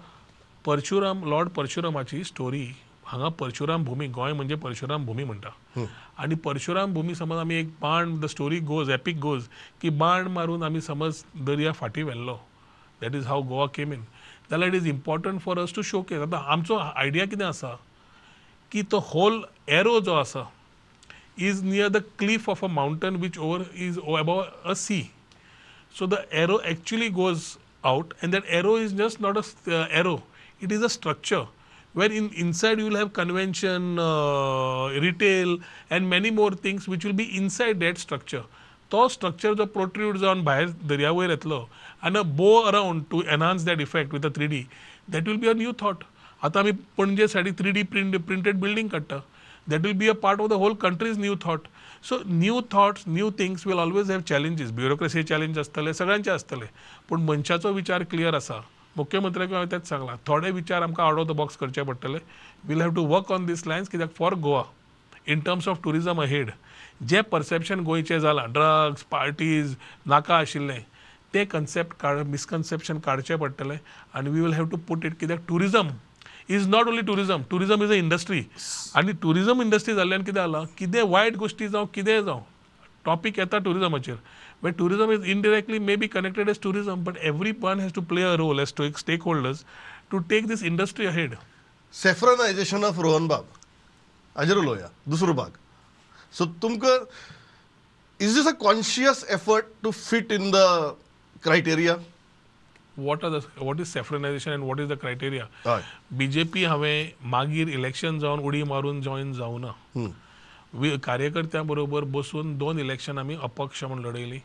Parshuram 0.66 1.24
lord 1.30 1.50
परशुरामाची 1.56 2.24
story 2.24 2.66
हांगा 3.12 3.28
परशुराम 3.40 3.84
भूमी 3.84 4.08
गोंय 4.08 4.34
म्हणजे 4.34 4.56
परशुराम 4.56 5.06
भूमी 5.06 5.24
म्हणटा. 5.24 5.50
आणि 6.18 6.36
परशुराम 6.44 6.94
भूमी 6.94 7.16
समज 7.16 7.38
आमी 7.38 7.56
एक 7.56 7.70
बाण 7.82 8.20
the 8.20 8.26
story 8.26 8.60
goes 8.70 8.90
epic 8.90 9.18
goes 9.22 9.48
की 9.82 9.90
बाण 9.90 10.28
मारून 10.32 10.64
आमी 10.64 10.82
समज 10.82 11.24
दर्या 11.48 11.72
फाटी 11.72 12.04
व्हेल्लो. 12.04 12.38
That 13.02 13.16
is 13.16 13.26
how 13.28 13.42
Goa 13.48 13.66
came 13.76 13.94
in 13.94 14.02
जाल्यार 14.52 14.74
it 14.74 14.82
is 14.82 14.88
important 14.88 15.42
for 15.42 15.60
us 15.60 15.74
to 15.76 15.82
showcase 16.10 16.22
आतां 16.22 16.42
आमचो 16.54 16.78
आयडिया 16.78 17.26
कितें 17.26 17.46
आसा? 17.46 17.76
की 18.72 18.82
तो 18.92 19.00
होल 19.14 19.42
एरो 19.70 20.00
जो 20.00 20.14
आसा 20.16 20.50
is 21.38 21.64
near 21.64 21.90
the 21.90 22.04
cliff 22.20 22.50
of 22.50 22.64
a 22.64 22.68
mountain 22.68 23.16
which 23.16 23.38
over 23.38 23.66
is 23.76 24.00
above 24.00 24.46
a 24.66 24.74
sea 24.74 25.04
So 25.96 26.06
the 26.12 26.20
arrow 26.42 26.58
actually 26.70 27.08
goes 27.16 27.46
out, 27.90 28.12
and 28.22 28.36
that 28.36 28.46
arrow 28.58 28.74
is 28.82 28.94
just 29.00 29.18
not 29.24 29.40
a 29.40 29.42
s- 29.46 29.66
uh, 29.68 29.80
arrow; 30.02 30.14
it 30.62 30.74
is 30.76 30.86
a 30.88 30.90
structure. 30.94 31.42
Where 31.96 32.12
in, 32.12 32.30
inside 32.34 32.80
you 32.80 32.86
will 32.86 32.96
have 32.96 33.14
convention, 33.14 34.00
uh, 34.00 34.90
retail 35.00 35.58
and 35.90 36.10
many 36.10 36.32
more 36.32 36.52
things 36.52 36.88
which 36.88 37.06
will 37.06 37.14
be 37.14 37.38
inside 37.38 37.80
that 37.80 37.98
structure. 37.98 38.44
तो 38.92 39.08
structure 39.10 39.54
जो 39.56 39.66
protrude 39.74 40.18
जावन 40.20 40.44
भायर 40.44 40.70
दर्या 40.88 41.12
वयर 41.12 41.30
येतलो 41.30 41.60
आनी 42.04 42.22
bow 42.38 42.50
around 42.62 43.04
to 43.12 43.22
enhance 43.34 43.64
that 43.66 43.82
effect 43.82 44.14
with 44.14 44.26
a 44.26 44.30
three 44.36 44.48
D 44.48 44.64
that 45.12 45.28
will 45.28 45.38
be 45.40 45.48
a 45.48 45.54
new 45.58 45.72
thought 45.82 46.04
आतां 46.42 46.64
आमी 46.64 46.72
पणजे 46.98 47.28
सायडीक 47.28 47.58
three 47.60 47.72
D 47.72 47.84
print 47.94 48.18
printed 48.26 48.60
building 48.62 48.88
काडटा 48.90 49.20
that 49.68 49.86
will 49.86 49.94
be 49.98 50.08
a 50.10 50.14
part 50.24 50.42
of 50.42 50.50
the 50.50 50.54
whole 50.64 50.74
country's 50.82 51.20
new 51.20 51.36
thought 51.44 51.68
so 52.10 52.20
new 52.28 52.62
thoughts 52.72 53.04
new 53.08 53.30
things 53.40 53.66
will 53.68 53.80
always 53.80 54.12
have 54.12 54.22
challenges 54.30 54.72
bureaucracy 54.82 55.24
challenge 55.24 55.60
आसतले 55.60 55.94
सगळ्यांचे 55.94 56.32
आसतले 56.32 56.66
पूण 57.10 57.22
मनशाचो 57.26 57.72
विचार 57.74 58.04
क्लियर 58.12 58.34
आसा 58.36 58.62
मुख्यमंत्र्याक 58.98 59.52
हांवें 59.54 59.72
तेंच 59.72 59.88
सांगलां 59.90 60.16
थोडे 60.28 60.52
विचार 60.52 60.82
आमकां 60.82 61.06
आउट 61.06 61.20
ऑफ 61.20 61.28
द 61.28 61.36
बॉक्स 61.38 61.58
करचे 61.58 61.82
पडटले 61.84 62.18
will 62.68 62.82
have 62.82 62.94
to 62.96 63.06
work 63.08 63.32
on 63.32 63.46
this 63.46 63.66
lines 63.68 63.90
कित्याक 63.90 64.16
for 64.18 64.34
Goa 64.44 64.64
in 65.28 65.40
terms 65.46 65.68
of 65.68 65.80
tourism 65.84 66.22
ahead 66.22 66.50
जे 67.08 67.22
परसेप्शन 67.32 67.80
गोंयचें 67.84 68.20
जालां 68.20 68.52
ड्रग्स 68.54 69.04
पार्टीज 69.12 69.76
नाका 70.08 70.38
आशिल्लें 70.38 70.80
ते 71.34 71.46
कन्सेप्ट 71.46 71.94
काड 72.00 72.18
मिसकन्सेप्शन 72.28 73.00
काडचे 73.00 73.36
पडटले 73.36 73.78
आनी 74.16 74.30
we 74.30 74.42
will 74.42 74.54
have 74.54 74.66
to 74.70 74.78
put 74.88 75.06
it 75.06 75.20
कित्याक 75.20 75.40
tourism 75.48 75.90
is 76.50 76.68
not 76.70 76.88
only 76.88 77.02
tourism 77.08 77.42
tourism 77.50 77.84
is 77.84 77.92
a 77.92 77.96
industry 77.96 78.44
आनी 78.98 79.12
टुरिजम 79.22 79.62
इंडस्ट्री 79.62 79.96
जाल्ल्यान 79.96 80.24
कितें 80.24 80.42
जालां 80.42 80.64
कितें 80.78 81.02
वायट 81.02 81.36
गोश्टी 81.38 81.68
जावं 81.68 81.86
कितेंय 81.94 82.22
जावं? 82.24 82.42
टॉपीक 83.06 83.40
येता 83.40 83.58
टुरिजमाचेर 83.58 84.16
but 84.64 84.78
tourism 84.78 85.12
is 85.12 85.26
indirectly 85.30 85.80
may 85.80 85.96
be 85.98 86.08
connected 86.10 86.50
as 86.50 86.60
tourism 86.62 87.04
but 87.04 87.18
every 87.32 87.52
one 87.62 87.80
has 87.80 87.94
to 87.94 88.02
play 88.12 88.24
a 88.24 88.34
role 88.42 88.60
as 88.60 88.74
to 88.76 88.90
stakeholders 89.24 89.66
to 90.12 90.20
take 90.30 90.48
this 90.48 90.64
industry 90.64 91.06
ahead 91.06 91.36
saffronization 91.94 92.84
of 92.84 93.00
रोहनबाब 93.00 93.48
हाजेर 94.36 94.58
उलोवया 94.58 94.90
दुसरो 95.10 95.34
भाग 95.34 95.58
सो 96.34 96.46
तुमकां 96.62 96.98
is 98.20 98.36
this 98.36 98.48
a 98.48 98.52
conscious 98.60 99.26
effort 99.32 99.66
to 99.84 99.92
fit 99.92 100.32
in 100.32 100.52
the 100.52 100.96
criteria 101.44 101.98
what 102.98 103.24
are 103.26 103.32
the 103.32 103.42
what 103.60 103.80
is 103.80 103.88
saffronization 103.88 104.52
and 104.52 104.64
what 104.64 104.80
is 104.80 104.88
the 104.88 104.98
criteria 105.00 105.48
हय 105.68 105.84
बी 106.18 106.28
J 106.28 106.44
P 106.54 106.64
हांवें 106.64 107.12
मागीर 107.32 107.70
election 107.70 108.20
जावन 108.20 108.40
उडी 108.40 108.64
मारून 108.64 109.02
जॉईन 109.02 109.34
जावना 109.34 109.74
कार्यकर्त्यां 110.76 111.66
बरोबर 111.68 112.04
बसून 112.12 112.58
दोन 112.58 112.80
इलेक्शन 112.80 113.18
आमी 113.18 113.36
अपक्ष 113.44 113.84
म्हणून 113.84 114.06
लडयली 114.06 114.40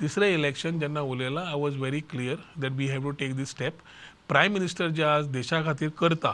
तिसरें 0.00 0.28
इलेक्शन 0.34 0.78
जेन्ना 0.78 1.00
उलयलां 1.12 1.44
I 1.46 1.54
was 1.60 1.76
very 1.76 2.00
clear 2.10 2.36
that 2.60 2.72
we 2.72 2.86
have 2.88 3.02
to 3.02 3.10
take 3.20 3.34
this 3.36 3.50
step 3.50 3.78
prime 4.28 4.52
minister 4.52 4.88
जे 4.98 5.02
आज 5.02 5.26
देशा 5.36 5.62
खातीर 5.62 5.88
करता 5.98 6.32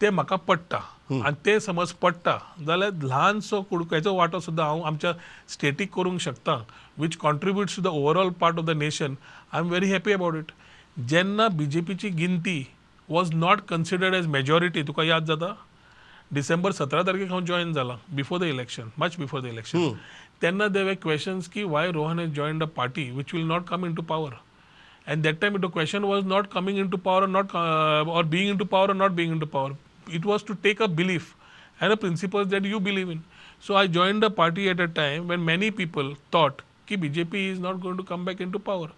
ते 0.00 0.10
म्हाका 0.10 0.36
पडटा 0.48 0.78
आनी 1.26 1.34
ते 1.44 1.58
समज 1.60 1.92
पडटा 2.02 2.36
जाल्यार 2.66 3.04
ल्हानसो 3.04 3.60
कुडक्याचो 3.70 4.14
वांटो 4.16 4.40
सुद्दां 4.40 4.66
हांव 4.66 4.82
आमच्या 4.86 5.12
स्टेटीक 5.48 5.92
करूंक 5.94 6.20
शकता 6.20 6.56
which 6.98 7.16
contributes 7.16 7.76
to 7.76 7.82
the 7.82 7.86
overall 8.00 8.30
part 8.40 8.58
of 8.58 8.64
the 8.64 8.76
nation 8.78 9.14
I 9.52 9.60
am 9.60 9.68
very 9.68 9.92
happy 9.92 10.12
about 10.12 10.36
it 10.36 10.52
जेन्ना 11.08 11.48
बी 11.48 11.66
जे 11.66 11.80
पीची 11.88 12.08
गिनती 12.18 12.62
was 13.08 13.34
not 13.34 13.60
considered 13.68 14.14
as 14.14 14.26
majority 14.26 14.82
तुका 14.82 15.04
याद 15.04 15.24
जाता? 15.26 15.54
डिसेंबर 16.32 16.72
सतरा 16.72 17.02
तारखेक 17.02 17.30
हांव 17.30 17.40
जॉईन 17.50 17.72
जाला 17.72 17.96
before 18.14 18.38
the 18.40 18.44
election 18.54 18.90
much 18.98 19.16
before 19.18 19.40
the 19.40 19.46
election 19.46 19.92
तेन्ना 20.42 20.68
दे 20.68 20.82
वे 20.84 20.94
क्वेश्चन्स 21.02 21.48
की 21.54 21.62
why 21.74 21.90
Rohan 21.92 22.18
has 22.20 22.34
join 22.34 22.60
a 22.62 22.66
party 22.76 23.10
which 23.10 23.34
will 23.34 23.46
not 23.46 23.68
come 23.68 23.86
into 23.94 24.02
power 24.12 24.36
and 25.12 25.26
that 25.26 25.36
time 25.42 25.54
the 25.60 25.68
question 25.74 26.06
was 26.08 26.26
not 26.30 26.48
coming 26.54 26.78
into 26.80 26.98
power 27.04 27.20
or 27.26 27.28
not 27.34 27.52
uh, 27.58 28.16
or 28.16 28.22
being 28.32 28.48
into 28.54 28.64
power 28.72 28.88
or 28.94 28.96
not 29.02 29.14
being 29.20 29.30
into 29.36 29.46
power 29.54 29.76
it 30.18 30.26
was 30.30 30.42
to 30.42 30.56
take 30.66 30.82
a 30.86 30.88
belief 30.88 31.30
and 31.80 31.92
a 31.92 31.96
principles 31.96 32.48
that 32.48 32.64
you 32.64 32.80
believe 32.80 33.10
in. 33.10 33.22
So 33.60 33.76
I 33.76 33.86
joined 33.86 34.22
the 34.22 34.30
party 34.30 34.68
at 34.68 34.80
a 34.80 34.88
time 34.88 35.28
when 35.28 35.44
many 35.44 35.70
people 35.70 36.14
thought 36.32 36.62
कि 36.88 36.96
BJP 36.96 37.52
is 37.52 37.58
not 37.58 37.80
going 37.80 37.96
to 37.96 38.02
come 38.02 38.24
back 38.24 38.40
into 38.40 38.58
power. 38.58 38.88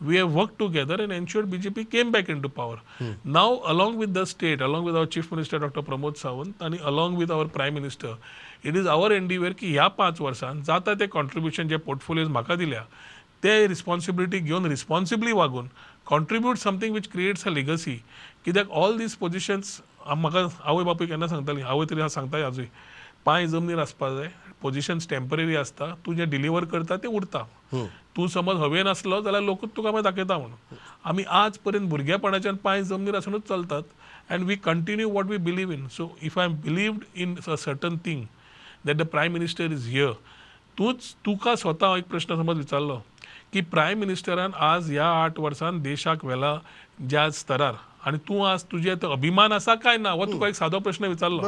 We 0.00 0.16
have 0.16 0.32
worked 0.32 0.58
together 0.58 0.94
and 0.94 1.12
ensured 1.12 1.50
BJP 1.50 1.90
came 1.90 2.12
back 2.12 2.28
into 2.28 2.48
power. 2.48 2.80
Now, 3.24 3.60
along 3.66 3.96
with 3.96 4.14
the 4.14 4.24
state, 4.24 4.60
along 4.60 4.84
with 4.84 4.96
our 4.96 5.06
Chief 5.06 5.30
Minister 5.32 5.58
Dr. 5.58 5.82
Pramod 5.82 6.16
Sawant, 6.16 6.54
and 6.60 6.76
along 6.80 7.16
with 7.16 7.32
our 7.32 7.46
Prime 7.46 7.74
Minister, 7.74 8.16
it 8.62 8.76
is 8.76 8.86
our 8.86 9.10
endeavor 9.12 9.54
की 9.54 9.72
ह्या 9.72 9.88
पाच 9.98 10.20
वर्षांत 10.20 10.64
जाता 10.66 10.94
ते 10.94 11.06
contribution 11.06 11.68
जे 11.68 11.76
portfolios 11.86 12.28
म्हाका 12.28 12.54
दिल्या 12.62 12.82
ते 13.42 13.66
रिस्पॉन्सिबिलिटी 13.66 14.38
घेवन 14.40 14.66
रिस्पॉन्सिबली 14.70 15.32
वागून 15.32 15.68
contribute 16.06 16.56
something 16.58 16.94
which 16.94 17.06
creates 17.12 17.46
a 17.46 17.50
legacy 17.50 17.94
कित्याक 18.44 18.70
ऑल 18.70 18.96
दीस 18.98 19.14
पोजिशन्स 19.22 19.80
म्हाका 20.08 20.46
आवय 20.62 20.84
बापूय 20.84 21.06
केन्ना 21.06 21.26
सांगताली 21.26 21.62
आवय 21.62 21.86
तरी 21.90 22.00
हांव 22.00 22.08
सांगता 22.08 22.46
आजूय 22.46 22.66
पांय 23.24 23.46
जमनीर 23.46 23.78
आसपा 23.78 24.10
जाय 24.16 24.30
पोजिशन्स 24.62 25.08
टेंपररी 25.08 25.56
आसता 25.56 25.86
तूं 26.06 26.14
जें 26.14 26.28
डिलिव्हर 26.30 26.64
करता 26.64 26.96
तें 26.96 27.08
उरता 27.08 27.42
तूं 28.16 28.26
समज 28.28 28.56
हवेन 28.56 28.86
आसलो 28.88 29.20
जाल्यार 29.22 29.42
लोकूच 29.42 29.70
तुका 29.76 29.90
मागीर 29.92 30.10
दाखयता 30.10 30.38
म्हणून. 30.38 30.76
आमी 31.04 31.24
आज 31.28 31.58
पर्यंत 31.58 31.88
भुरगेपणाच्यान 31.90 32.56
पांय 32.64 32.82
जमनीर 32.84 33.16
आसुनूच 33.16 33.42
चलतात 33.48 33.82
and 34.30 34.44
we 34.44 34.56
continue 34.64 35.10
what 35.10 35.26
we 35.26 35.36
believe 35.44 35.70
in 35.72 35.86
so 35.88 36.10
if 36.22 36.38
I 36.38 36.44
am 36.44 36.54
believed 36.62 37.04
in 37.16 37.34
a 37.46 37.54
certain 37.56 37.96
thing 38.06 38.24
that 38.86 38.96
the 38.96 39.06
prime 39.08 39.32
minister 39.32 39.72
is 39.72 39.86
here 39.88 40.12
तूच 40.78 41.14
तुका 41.24 41.54
स्वता 41.56 41.96
एक 41.98 42.08
प्रश्न 42.08 42.36
समज 42.36 42.56
विचारलो 42.56 43.02
की 43.52 43.60
प्रायम 43.72 43.98
मिनिस्टरान 43.98 44.52
आज 44.64 44.90
ह्या 44.90 45.06
आठ 45.22 45.38
वर्सांत 45.40 45.80
देशाक 45.82 46.24
व्हेला 46.24 46.58
ज्या 47.00 47.28
स्तरार. 47.30 47.74
आनी 48.06 48.18
तूं 48.28 48.44
आज 48.46 48.64
तुजे 48.70 48.94
तो 48.96 49.10
अभिमान 49.12 49.52
आसा 49.52 49.74
काय 49.74 49.96
ना 49.98 50.10
हो 50.10 50.26
तुका 50.26 50.48
एक 50.48 50.54
सादो 50.54 50.80
प्रश्न 50.80 51.06
विचारलो. 51.06 51.40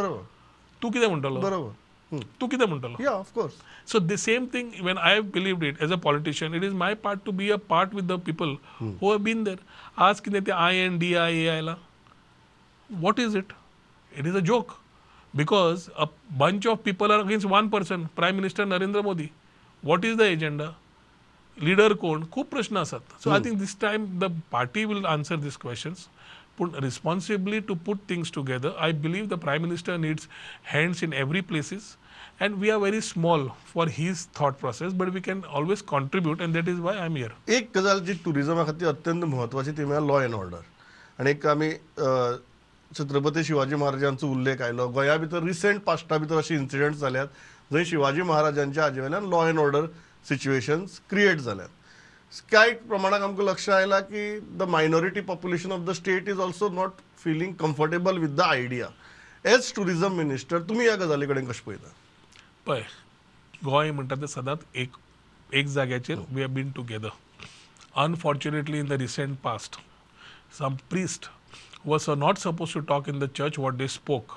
तू 0.82 0.90
कितें 0.90 1.06
म्हणटलो? 1.08 1.40
बरोबर. 1.40 1.70
तू 2.12 2.46
कितें 2.46 2.66
म्हणटलो 2.66 3.02
या 3.02 3.10
of course 3.10 3.52
So 3.92 4.00
the 4.12 4.16
same 4.22 4.46
thing 4.54 4.72
when 4.86 4.98
I 5.08 5.10
have 5.10 5.30
believed 5.36 5.62
it 5.68 5.80
as 5.86 5.94
a 5.96 5.98
politician, 6.06 6.56
it 6.58 6.64
is 6.68 6.74
my 6.80 6.90
part 7.04 7.24
to 7.28 7.32
be 7.40 7.50
a 7.50 7.58
part 7.72 7.94
with 7.98 8.08
the 8.12 8.18
people 8.28 8.56
who 8.80 9.12
have 9.12 9.22
been 9.28 9.44
there. 9.48 9.62
आज 10.08 10.20
कितें 10.20 10.42
ते 10.44 10.52
I 10.52 10.76
N 10.84 10.98
D 10.98 11.12
I 11.22 11.40
A 11.44 11.46
आयला 11.48 11.76
what 12.90 13.18
is 13.18 13.34
it? 13.34 13.52
It 14.12 14.26
is 14.26 14.34
a 14.34 14.42
joke 14.42 14.76
because 15.34 15.88
a 15.96 16.08
bunch 16.38 16.66
of 16.66 16.82
people 16.84 17.12
are 17.12 17.20
against 17.20 17.46
one 17.46 17.70
person, 17.70 18.08
Prime 18.16 18.36
Minister 18.36 18.64
Narendra 18.66 19.04
Modi. 19.04 19.32
What 19.82 20.04
is 20.04 20.16
the 20.16 20.30
agenda? 20.36 20.74
Leader 21.56 21.94
कोण 22.00 22.24
खूप 22.32 22.50
प्रश्न 22.50 22.76
असतात 22.78 23.20
so 23.22 23.30
I 23.30 23.40
think 23.44 23.58
this 23.58 23.76
time 23.80 24.06
the 24.18 24.24
party 24.52 24.84
will 24.84 25.06
answer 25.06 25.36
this 25.36 25.56
questions 25.62 26.06
पूण 26.58 26.70
responsibly 26.82 27.60
to 27.68 27.74
put 27.86 27.98
things 28.10 28.32
together 28.34 28.76
I 28.84 28.92
believe 29.02 29.26
the 29.28 29.38
prime 29.40 29.62
minister 29.62 29.98
needs 29.98 30.28
hands 30.72 31.02
in 31.04 31.12
every 31.12 31.40
places 31.50 31.96
and 32.40 32.58
we 32.64 32.70
are 32.70 32.78
very 32.82 33.00
small 33.06 33.42
for 33.70 33.86
his 33.86 34.20
thought 34.36 34.58
process 34.60 34.92
but 35.00 35.12
we 35.12 35.20
can 35.20 35.42
always 35.58 35.82
contribute 35.82 36.40
and 36.40 36.54
that 36.58 36.68
is 36.72 36.78
why 36.86 36.94
i'm 37.06 37.16
here. 37.16 37.32
एक 37.48 37.70
गजाल 37.76 38.00
जी 38.06 38.14
टुरिजमा 38.24 38.64
खातीर 38.64 38.88
अत्यंत 38.88 39.24
म्हत्वाची 39.24 39.70
ती 39.78 39.84
म्हळ्यार 39.84 40.06
law 40.06 40.20
and 40.22 40.34
order 40.34 40.62
आनी 41.20 41.30
एक 41.30 41.46
आमी 41.46 41.70
छत्रपती 42.90 43.44
शिवाजी 43.44 43.74
महाराजांचो 43.74 44.28
उल्लेख 44.32 44.62
आयलो. 44.62 44.88
गोंया 44.88 45.16
भितर 45.16 45.42
रिसेंट 45.44 45.80
पास्टा 45.84 46.16
भितर 46.18 46.38
अशे 46.38 46.54
इन्सिडंट 46.54 46.96
जाल्यात 47.02 47.28
जंय 47.72 47.84
शिवाजी 47.84 48.22
महाराजांच्या 48.32 48.84
हाजे 48.84 49.00
वयल्यान 49.00 49.28
law 49.30 49.44
and 49.48 49.58
order 49.58 49.86
situations 50.28 51.00
create 51.10 51.38
जाल्यात 51.40 52.42
कांय 52.52 52.72
प्रमाणात 52.88 53.20
आमकां 53.20 53.46
लक्ष 53.46 53.68
आयला 53.68 54.00
की 54.00 54.38
the 54.58 54.62
minority 54.78 55.20
population 55.28 55.72
of 55.72 55.80
the 55.86 55.92
state 56.02 56.28
is 56.28 56.40
also 56.40 56.68
not 56.74 57.00
feeling 57.24 57.54
comfortable 57.60 58.18
with 58.18 58.36
the 58.36 58.40
idea 58.40 58.86
as 59.54 59.72
tourism 59.76 60.12
minister 60.18 60.62
तुमी 60.68 60.84
ह्या 60.84 60.96
गजाली 60.96 61.26
कडेन 61.26 61.46
कशें 61.46 61.64
पळयता 61.66 61.98
पळय 62.66 62.82
गोंय 63.64 63.90
म्हणटा 63.90 64.14
तें 64.20 64.26
सदांच 64.26 64.64
एक 64.74 64.96
एक 65.52 65.66
जाग्याचेर 65.66 66.18
we 66.30 66.42
have 66.42 66.52
been 66.54 66.70
together 66.76 67.08
unfortunately 68.02 68.78
in 68.78 68.86
the 68.88 69.00
recent 69.00 69.36
past 69.42 69.78
some 70.58 70.74
priest 70.90 71.28
was 71.84 72.08
not 72.18 72.38
suppose 72.38 72.74
to 72.74 72.80
talk 72.88 73.08
in 73.08 73.18
the 73.18 73.24
church 73.36 73.58
what 73.58 73.74
they 73.76 73.88
spoke 73.88 74.32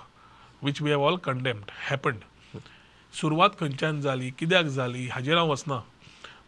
which 0.64 0.82
we 0.82 0.92
have 0.92 1.04
all 1.06 1.16
condemned 1.24 1.72
happened 1.90 2.58
सुरवात 3.14 3.50
खंयच्यान 3.60 4.02
जाली 4.02 4.30
कित्याक 4.40 4.66
जाली 4.76 5.08
हाजेर 5.12 5.38
हांव 5.38 5.52
वचना 5.52 5.80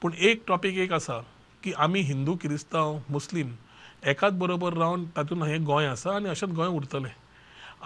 पूण 0.02 0.14
एक 0.30 0.44
टॉपीक 0.48 0.78
एक 0.78 0.94
आसा 0.94 1.20
की 1.64 1.74
आमी 1.86 2.00
हिंदू 2.08 2.36
क्रिस्तांव 2.42 2.98
मुस्लीम 3.10 3.52
एकाच 4.10 4.34
बरोबर 4.40 4.74
रावन 4.78 5.06
तातूंत 5.16 5.44
हें 5.44 5.64
गोंय 5.66 5.88
आसा 5.88 6.16
आनी 6.16 6.30
अशेंच 6.30 6.52
गोंय 6.52 6.68
उरतलें. 6.68 7.12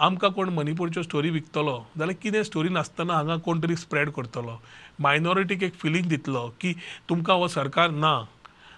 आमकां 0.00 0.30
कोण 0.32 0.48
मणिपूरच्यो 0.54 1.02
स्टोरी 1.02 1.30
विकतलो 1.30 1.76
जाल्यार 1.98 2.16
कितें 2.22 2.42
स्टोरी 2.42 2.68
नासतना 2.72 3.14
हांगा 3.14 3.36
कोण 3.44 3.62
तरी 3.62 3.76
स्प्रेड 3.76 4.10
करतलो 4.16 4.56
मायनॉरिटीक 5.06 5.62
एक 5.62 5.74
फिलींग 5.82 6.08
दितलो 6.08 6.48
की 6.60 6.72
तुमकां 7.08 7.36
हो 7.38 7.48
सरकार 7.48 7.90
ना. 7.90 8.12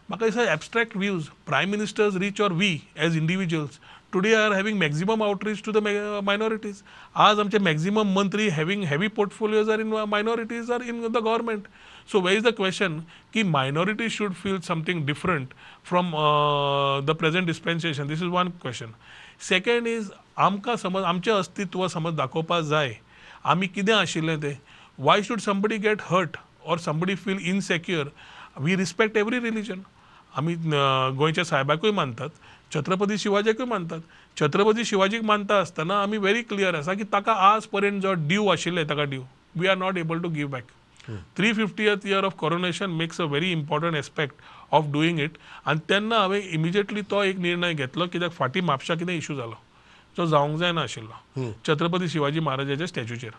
म्हाका 0.09 0.27
दिसता 0.27 0.53
abstract 0.53 0.97
views 0.97 1.27
prime 1.47 1.71
ministers 1.71 2.17
reach 2.21 2.41
or 2.41 2.53
we 2.53 2.79
as 3.05 3.17
individuals 3.17 3.79
today 4.13 4.35
are 4.35 4.53
having 4.53 4.79
maximum 4.79 5.23
outreach 5.23 5.63
to 5.67 5.73
the 5.73 5.83
minorities 6.25 6.83
आज 7.27 7.41
आमचे 7.41 7.59
मॅक्झिमम 7.59 8.13
मंत्री 8.15 8.49
having 8.57 8.83
heavy 8.87 9.09
portfolios 9.19 9.71
are 9.71 9.81
in 9.81 9.95
minorities 10.09 10.71
are 10.71 10.83
in 10.89 11.01
the 11.07 11.17
government 11.17 11.69
so 12.13 12.21
we 12.21 12.35
is 12.37 12.43
the 12.47 12.55
question 12.57 12.99
की 13.35 13.43
minority 13.53 14.09
should 14.11 14.33
feel 14.43 14.59
something 14.69 15.07
different 15.07 15.55
from 15.89 16.11
the 17.07 17.17
present 17.21 17.47
dispensation 17.47 18.09
this 18.09 18.23
is 18.23 18.29
one 18.33 18.51
question 18.63 18.93
second 19.49 19.87
is 19.89 20.11
आमकां 20.37 20.77
समज 20.77 21.05
आमचें 21.05 21.33
अस्तित्व 21.33 21.87
समज 21.89 22.15
दाखोवपाक 22.17 22.65
जाय. 22.65 22.95
आमी 23.45 23.67
कितें 23.69 23.93
आशिल्लें 23.95 24.41
तें? 24.41 24.55
Why 24.99 25.23
should 25.23 25.41
somebody 25.41 25.79
get 25.79 26.03
hurt 26.11 26.37
or 26.67 26.79
somebody 26.79 27.15
feel 27.15 27.39
insecure 27.49 28.09
we 28.61 28.77
respect 28.77 29.17
every 29.17 29.39
religion 29.41 29.81
आमी 30.39 30.55
गोंयच्या 30.55 31.45
साहेबाकूय 31.45 31.91
मानतात 31.91 32.31
छत्रपती 32.75 33.19
शिवाजीकूय 33.19 33.67
मानतात. 33.67 34.01
छत्रपती 34.37 34.85
शिवाजीक 34.85 35.23
मानता 35.25 35.59
आसतना 35.61 36.01
आमी 36.03 36.19
व्हेरी 36.19 36.43
क्लियर 36.43 36.75
आसा 36.75 36.95
की 36.95 37.05
ताका 37.13 37.33
आज 37.49 37.67
पर्यंत 37.73 38.03
जो 38.03 38.13
ड्यू 38.29 38.47
आशिल्ले 38.49 38.85
ताका 38.91 39.05
due 39.05 39.23
we 39.57 39.67
are 39.69 39.77
not 39.79 39.99
able 39.99 40.21
to 40.23 40.29
give 40.29 40.49
back 40.49 40.65
three 41.37 41.53
fiftieth 41.53 42.07
year 42.07 42.25
of 42.25 42.35
coronation 42.39 42.91
makes 43.01 43.21
a 43.21 43.25
very 43.25 43.51
important 43.53 43.97
aspect 43.97 44.35
of 44.73 44.87
doing 44.93 45.21
it 45.21 45.37
आनी 45.67 45.81
तेन्ना 45.89 46.19
हांवें 46.19 46.41
इमिजिएटली 46.41 47.03
तो 47.11 47.23
एक 47.25 47.39
निर्णय 47.39 47.75
घेतलो 47.75 48.07
कित्याक 48.07 48.33
फाटीं 48.33 48.63
म्हापशा 48.63 48.95
कितें 48.95 49.17
इशू 49.17 49.35
जालो 49.37 49.59
जो 50.17 50.27
जावंक 50.27 50.59
जायना 50.59 50.81
आशिल्लो 50.83 51.51
छत्रपती 51.67 52.09
शिवाजी 52.09 52.41
महाराजाच्या 52.41 52.87
स्टॅच्यूचेर. 52.87 53.31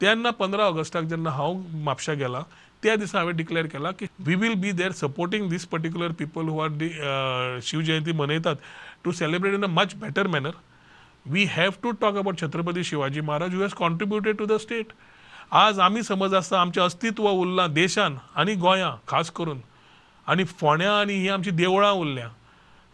तेन्ना 0.00 0.30
पंदरा 0.30 0.64
ऑगस्टाक 0.66 1.04
जेन्ना 1.04 1.30
हांव 1.30 1.52
म्हापशा 1.82 2.12
गेला 2.14 2.42
त्या 2.82 2.94
दिसा 2.96 3.18
हांवें 3.18 3.36
डिक्लेअर 3.36 3.66
केला 3.72 3.90
की 3.90 4.06
we 4.26 4.34
will 4.34 4.54
be 4.60 4.70
there 4.72 4.92
supporting 4.92 5.48
this 5.50 5.64
particular 5.72 6.12
people 6.18 6.48
who 6.48 6.58
are 6.60 7.58
Shivjayanti 7.62 8.12
मनयतात 8.12 8.56
to 9.04 9.12
celebrate 9.12 9.54
in 9.54 9.64
a 9.64 9.68
much 9.70 9.94
better 10.00 10.26
manner 10.26 10.50
we 11.32 11.44
have 11.50 11.70
to 11.82 11.90
talk 12.00 12.16
about 12.16 12.40
Chhatrapati 12.40 12.84
Shivaji 12.84 13.20
Maharaj 13.20 13.54
who 13.54 13.60
has 13.62 13.74
contributed 13.78 14.36
to 14.38 14.46
the 14.46 14.56
state 14.60 14.92
आज 15.50 15.78
आमी 15.80 16.02
समज 16.02 16.34
आसता 16.34 16.60
आमचें 16.60 16.82
अस्तित्व 16.82 17.28
उरलां 17.28 17.72
देशान 17.74 18.16
आनी 18.36 18.54
गोंयां 18.54 18.90
खास 19.08 19.30
करून. 19.30 19.58
आनी 20.26 20.44
फोण्या 20.44 20.92
आनी 21.00 21.14
ही 21.14 21.28
आमची 21.28 21.50
देवळां 21.50 21.92
उरल्या 21.92 22.28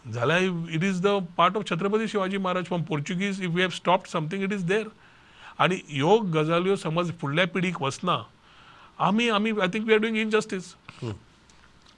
जाल्यार 0.05 0.43
it 0.75 0.85
is 0.85 1.01
the 1.03 1.19
part 1.37 1.57
of 1.57 1.67
Chhatrapati 1.69 2.09
Shivaji 2.09 2.39
Maharaj 2.39 2.67
from 2.67 2.83
Portuguese 2.89 3.43
if 3.43 3.51
we 3.51 3.63
have 3.63 3.71
stopped 3.77 4.09
something 4.09 4.43
it 4.43 4.53
is 4.53 4.63
there 4.65 4.89
आनी 5.61 5.81
ह्यो 5.89 6.19
गजाल्यो 6.35 6.77
समज 6.77 7.13
फुडल्या 7.21 7.47
पिढीक 7.55 7.83
वचना 7.83 8.23
आमी 9.07 9.29
आमी 9.31 9.51
I 9.61 9.69
think 9.75 9.87
we 9.87 9.93
are 9.95 9.99
doing 10.01 10.17
injustice 10.17 10.75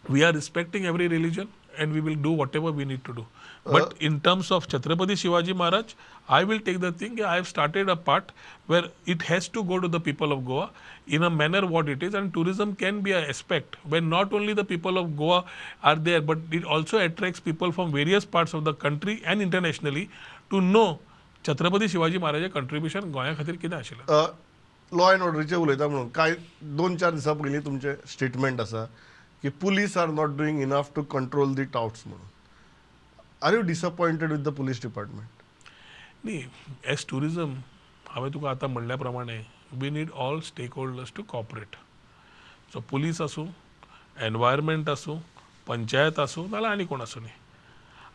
we 0.05 0.25
are 0.25 0.33
respecting 0.33 0.87
every 0.87 1.09
religion. 1.09 1.49
And 1.79 1.93
we 1.93 2.01
will 2.01 2.15
do 2.15 2.31
whatever 2.31 2.73
we 2.73 2.85
need 2.85 3.05
to 3.05 3.15
do. 3.15 3.27
But 3.65 3.95
in 4.01 4.21
terms 4.21 4.51
of 4.51 4.67
Chhatrapati 4.69 5.17
Shivaji 5.23 5.55
Maharaj, 5.55 5.95
I 6.29 6.45
will 6.45 6.61
take 6.61 6.81
the 6.81 6.93
thing. 6.93 7.23
I 7.23 7.35
have 7.35 7.49
started 7.49 7.89
a 7.89 7.97
part 7.97 8.33
where 8.67 8.85
it 9.07 9.23
has 9.23 9.49
to 9.49 9.63
go 9.65 9.79
to 9.79 9.89
the 9.89 10.01
people 10.01 10.33
of 10.33 10.47
Goa 10.47 10.71
in 11.07 11.23
a 11.23 11.31
manner 11.31 11.67
what 11.67 11.89
it 11.89 12.03
is, 12.03 12.15
and 12.15 12.33
tourism 12.33 12.75
can 12.75 13.01
be 13.03 13.13
an 13.13 13.25
aspect 13.25 13.77
when 13.85 14.09
not 14.09 14.33
only 14.33 14.55
the 14.55 14.65
people 14.65 14.99
of 14.99 15.17
Goa 15.17 15.45
are 15.83 15.97
there, 15.97 16.21
but 16.21 16.39
it 16.51 16.65
also 16.65 16.99
attracts 16.99 17.41
people 17.41 17.71
from 17.71 17.93
various 17.93 18.25
parts 18.25 18.55
of 18.55 18.65
the 18.65 18.75
country 18.75 19.23
and 19.25 19.43
internationally 19.43 20.09
to 20.51 20.61
know 20.61 20.89
Chhatrapati 21.45 21.87
Shivaji 21.89 22.19
महाराजाचें 22.19 22.51
contribution 22.53 23.11
गोंया 23.13 23.35
खातीर 23.35 23.57
कितें 23.61 23.77
आशिल्लें 23.77 24.05
law 24.99 25.05
and 25.13 25.23
ऑर्डरीचे 25.23 25.57
उलयता 25.57 25.87
म्हणून 25.89 26.09
कांय 26.15 26.35
दोन 26.77 26.97
चार 26.97 27.11
दिसां 27.15 27.35
पयलीं 27.35 27.61
तुमचें 27.65 27.95
स्टेटमेंट 28.13 28.61
आसा 28.61 28.85
की 29.43 29.49
police 29.49 29.97
are 29.97 30.09
not 30.09 30.37
doing 30.37 30.61
enough 30.63 30.91
to 30.97 31.03
control 31.13 31.55
the 31.55 31.65
touts 31.75 32.07
म्हणून. 32.07 32.27
Are 33.43 33.55
you 33.55 33.61
disappointed 33.61 34.33
with 34.33 34.45
the 34.45 34.49
police 34.57 34.83
department 34.83 35.29
न्ही 36.25 36.43
एज 36.93 37.07
टुरिजम 37.11 37.55
हांवें 38.09 38.33
तुका 38.35 38.51
आतां 38.51 38.71
म्हणल्या 38.71 38.97
प्रमाणे 38.97 39.41
we 39.81 39.91
need 39.91 40.11
all 40.27 40.41
stakeholders 40.75 41.13
to 41.17 41.23
cooperate 41.29 41.77
so 42.73 42.81
police 42.91 43.21
आसूं 43.21 43.47
एनवायरमेंट 44.27 44.89
आसूं 44.89 45.19
पंचायत 45.67 46.19
आसूं 46.19 46.49
नाल्यार 46.51 46.73
आनी 46.73 46.85
कोण 46.85 47.01
आसूं 47.01 47.21
न्ही. 47.23 47.33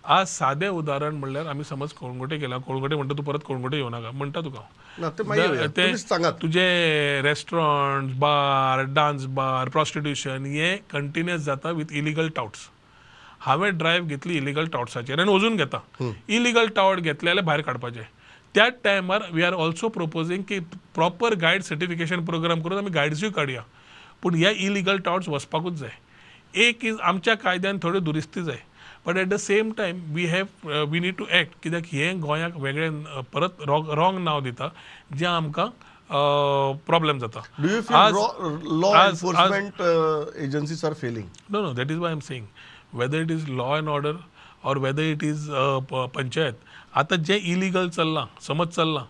आज 0.07 0.27
सादें 0.27 0.67
उदाहरण 0.67 1.15
म्हणल्यार 1.15 1.45
आमी 1.49 1.63
समज 1.63 1.91
कोळंगुटे 1.99 2.37
गेला 2.37 2.57
कोळंगुटे 2.65 2.95
म्हणटा 2.95 3.13
तूं 3.17 3.23
परत 3.25 3.39
कोळंगुटे 3.45 3.77
येवं 3.77 3.91
नाका 3.91 4.11
म्हणटा 4.11 4.41
तुका 4.45 4.61
ते 5.77 5.91
तुजे 6.41 7.21
restaurant 7.23 8.11
bar 8.19 8.83
dance 8.93 9.25
bar 9.39 9.69
prostitution 9.69 10.45
हे 10.45 10.75
कंटिन्युअस 10.91 11.41
जाता 11.45 11.71
विथ 11.77 11.93
इलिगल 11.97 12.29
टाउट्स 12.35 12.67
हांवें 13.45 13.77
ड्रायव्ह 13.77 14.07
घेतली 14.07 14.37
इलिगल 14.37 14.65
टाउट्साचेर 14.73 15.19
आनी 15.19 15.33
अजून 15.35 15.55
घेता 15.55 15.79
इलिगल 16.27 16.67
टावट 16.75 16.99
घेतले 16.99 17.29
जाल्यार 17.29 17.45
भायर 17.45 17.61
काडपाचे 17.61 18.03
त्याच 18.55 18.73
टायमार 18.83 19.21
वी 19.31 19.43
आर 19.43 19.53
ऑल्सो 19.53 19.87
प्रपोजींग 19.97 20.43
की 20.49 20.59
प्रॉपर 20.95 21.33
गायड 21.41 21.63
सर्टिफिकेशन 21.63 22.25
प्रोग्राम 22.25 22.61
करून 22.61 22.77
आमी 22.77 22.89
गायड्सूय 22.91 23.29
काडया 23.35 23.61
पूण 24.21 24.35
हे 24.35 24.51
इलिगल 24.65 24.97
टाउट्स 25.05 25.29
वचपाकूच 25.29 25.73
जाय. 25.73 25.89
एक 26.53 26.85
इज 26.85 26.99
आमच्या 27.03 27.35
कायद्यान 27.37 27.77
थोड्यो 27.83 27.99
दुरुस्ती 28.01 28.43
जाय. 28.43 28.57
But 29.07 29.17
at 29.17 29.27
the 29.27 29.37
same 29.37 29.71
time 29.77 29.99
we 30.13 30.25
have 30.27 30.69
we 30.91 30.99
need 30.99 31.15
to 31.17 31.25
act 31.39 31.53
कित्याक 31.63 31.83
हे 31.93 32.11
गोंयाक 32.27 32.57
वेगळें 32.61 33.03
परत 33.33 33.61
रॉंग 33.69 34.23
नांव 34.23 34.39
दिता 34.41 34.69
जें 35.17 35.27
आमकां 35.27 35.67
प्रॉब्लेम 36.85 37.19
जाता. 37.19 37.41
Law 38.81 38.93
agencies 40.43 40.85
are 40.85 40.93
failing 40.93 41.27
that 41.79 41.91
is 41.93 41.99
why 42.03 42.11
I'm 42.15 42.21
saying 42.29 42.47
whether 42.99 43.21
it 43.25 43.31
is 43.35 43.47
law 43.59 43.73
and 43.75 43.89
order 43.89 44.15
or 44.63 44.73
whether 44.83 45.05
it 45.13 45.23
is 45.23 45.49
uh, 45.49 45.79
प- 45.89 46.09
पंचायत 46.15 46.55
आता 47.01 47.15
जे 47.29 47.35
इलिगल 47.53 47.89
चल्लां 47.89 48.25
समज 48.47 48.67
चल्लां 48.75 49.03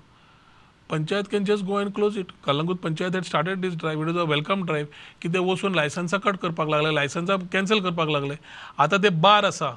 panchayat 0.89 1.27
can 1.31 1.45
just 1.45 1.63
go 1.65 1.75
and 1.75 1.93
close 1.95 2.17
it 2.17 2.31
Calangute 2.45 2.79
panchayat 2.81 3.15
had 3.15 3.23
started 3.25 3.59
this 3.61 3.75
drive 3.83 4.03
it 4.03 4.09
is 4.09 4.17
a 4.17 4.23
welcome 4.31 4.65
drive 4.65 4.89
की 5.21 5.29
ते 5.33 5.39
वचून 5.51 5.75
लायसन्सां 5.75 6.19
cut 6.19 6.37
करपाक 6.41 6.69
लागले 6.69 6.93
लायसन्सां 6.95 7.37
कॅन्सल 7.53 7.79
करपाक 7.79 8.09
लागले. 8.09 8.35
आतां 8.77 8.99
ते 9.03 9.09
बार 9.27 9.45
आसा 9.45 9.69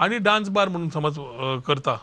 आनी 0.00 0.18
डान्स 0.18 0.48
बार 0.48 0.68
म्हणून 0.68 0.88
समज 0.90 1.18
करता. 1.66 1.96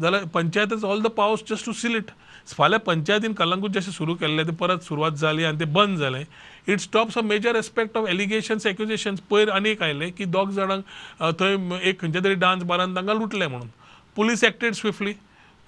जाल्यार 0.00 0.24
panchayat 0.34 0.72
is 0.72 0.84
all 0.84 1.00
the 1.02 1.06
powers 1.16 1.42
just 1.48 1.66
to 1.66 1.72
seal 1.72 1.96
it 1.96 2.10
फाल्यां 2.48 2.78
पंचायतीन 2.80 3.32
कलंगूट 3.32 3.70
जशें 3.70 3.90
सुरू 3.92 4.14
केल्लें 4.14 4.46
तें 4.46 4.54
परत 4.56 4.82
सुरवात 4.82 5.12
जाली 5.18 5.44
आनी 5.44 5.58
तें 5.60 5.72
बंद 5.72 5.98
जालें 5.98 6.24
it 6.68 6.80
stops 6.80 7.18
a 7.18 7.22
major 7.22 7.56
aspect 7.56 7.96
of 7.96 8.08
allegations 8.08 8.66
accusations 8.66 9.20
पयर 9.30 9.50
आनी 9.50 9.70
एक 9.70 9.82
आयलें 9.82 10.10
की 10.12 10.24
दोग 10.24 10.50
जाणांक 10.52 10.84
थंय 11.40 11.78
एक 11.88 12.00
खंयच्या 12.00 12.24
तरी 12.24 12.34
डान्स 12.34 12.64
बारान 12.64 12.96
तांकां 12.96 13.18
लुटलें 13.18 13.46
म्हणून. 13.46 13.68
पुलीस 14.16 14.44
एक्टेड 14.44 14.74
स्विफ्टली 14.74 15.12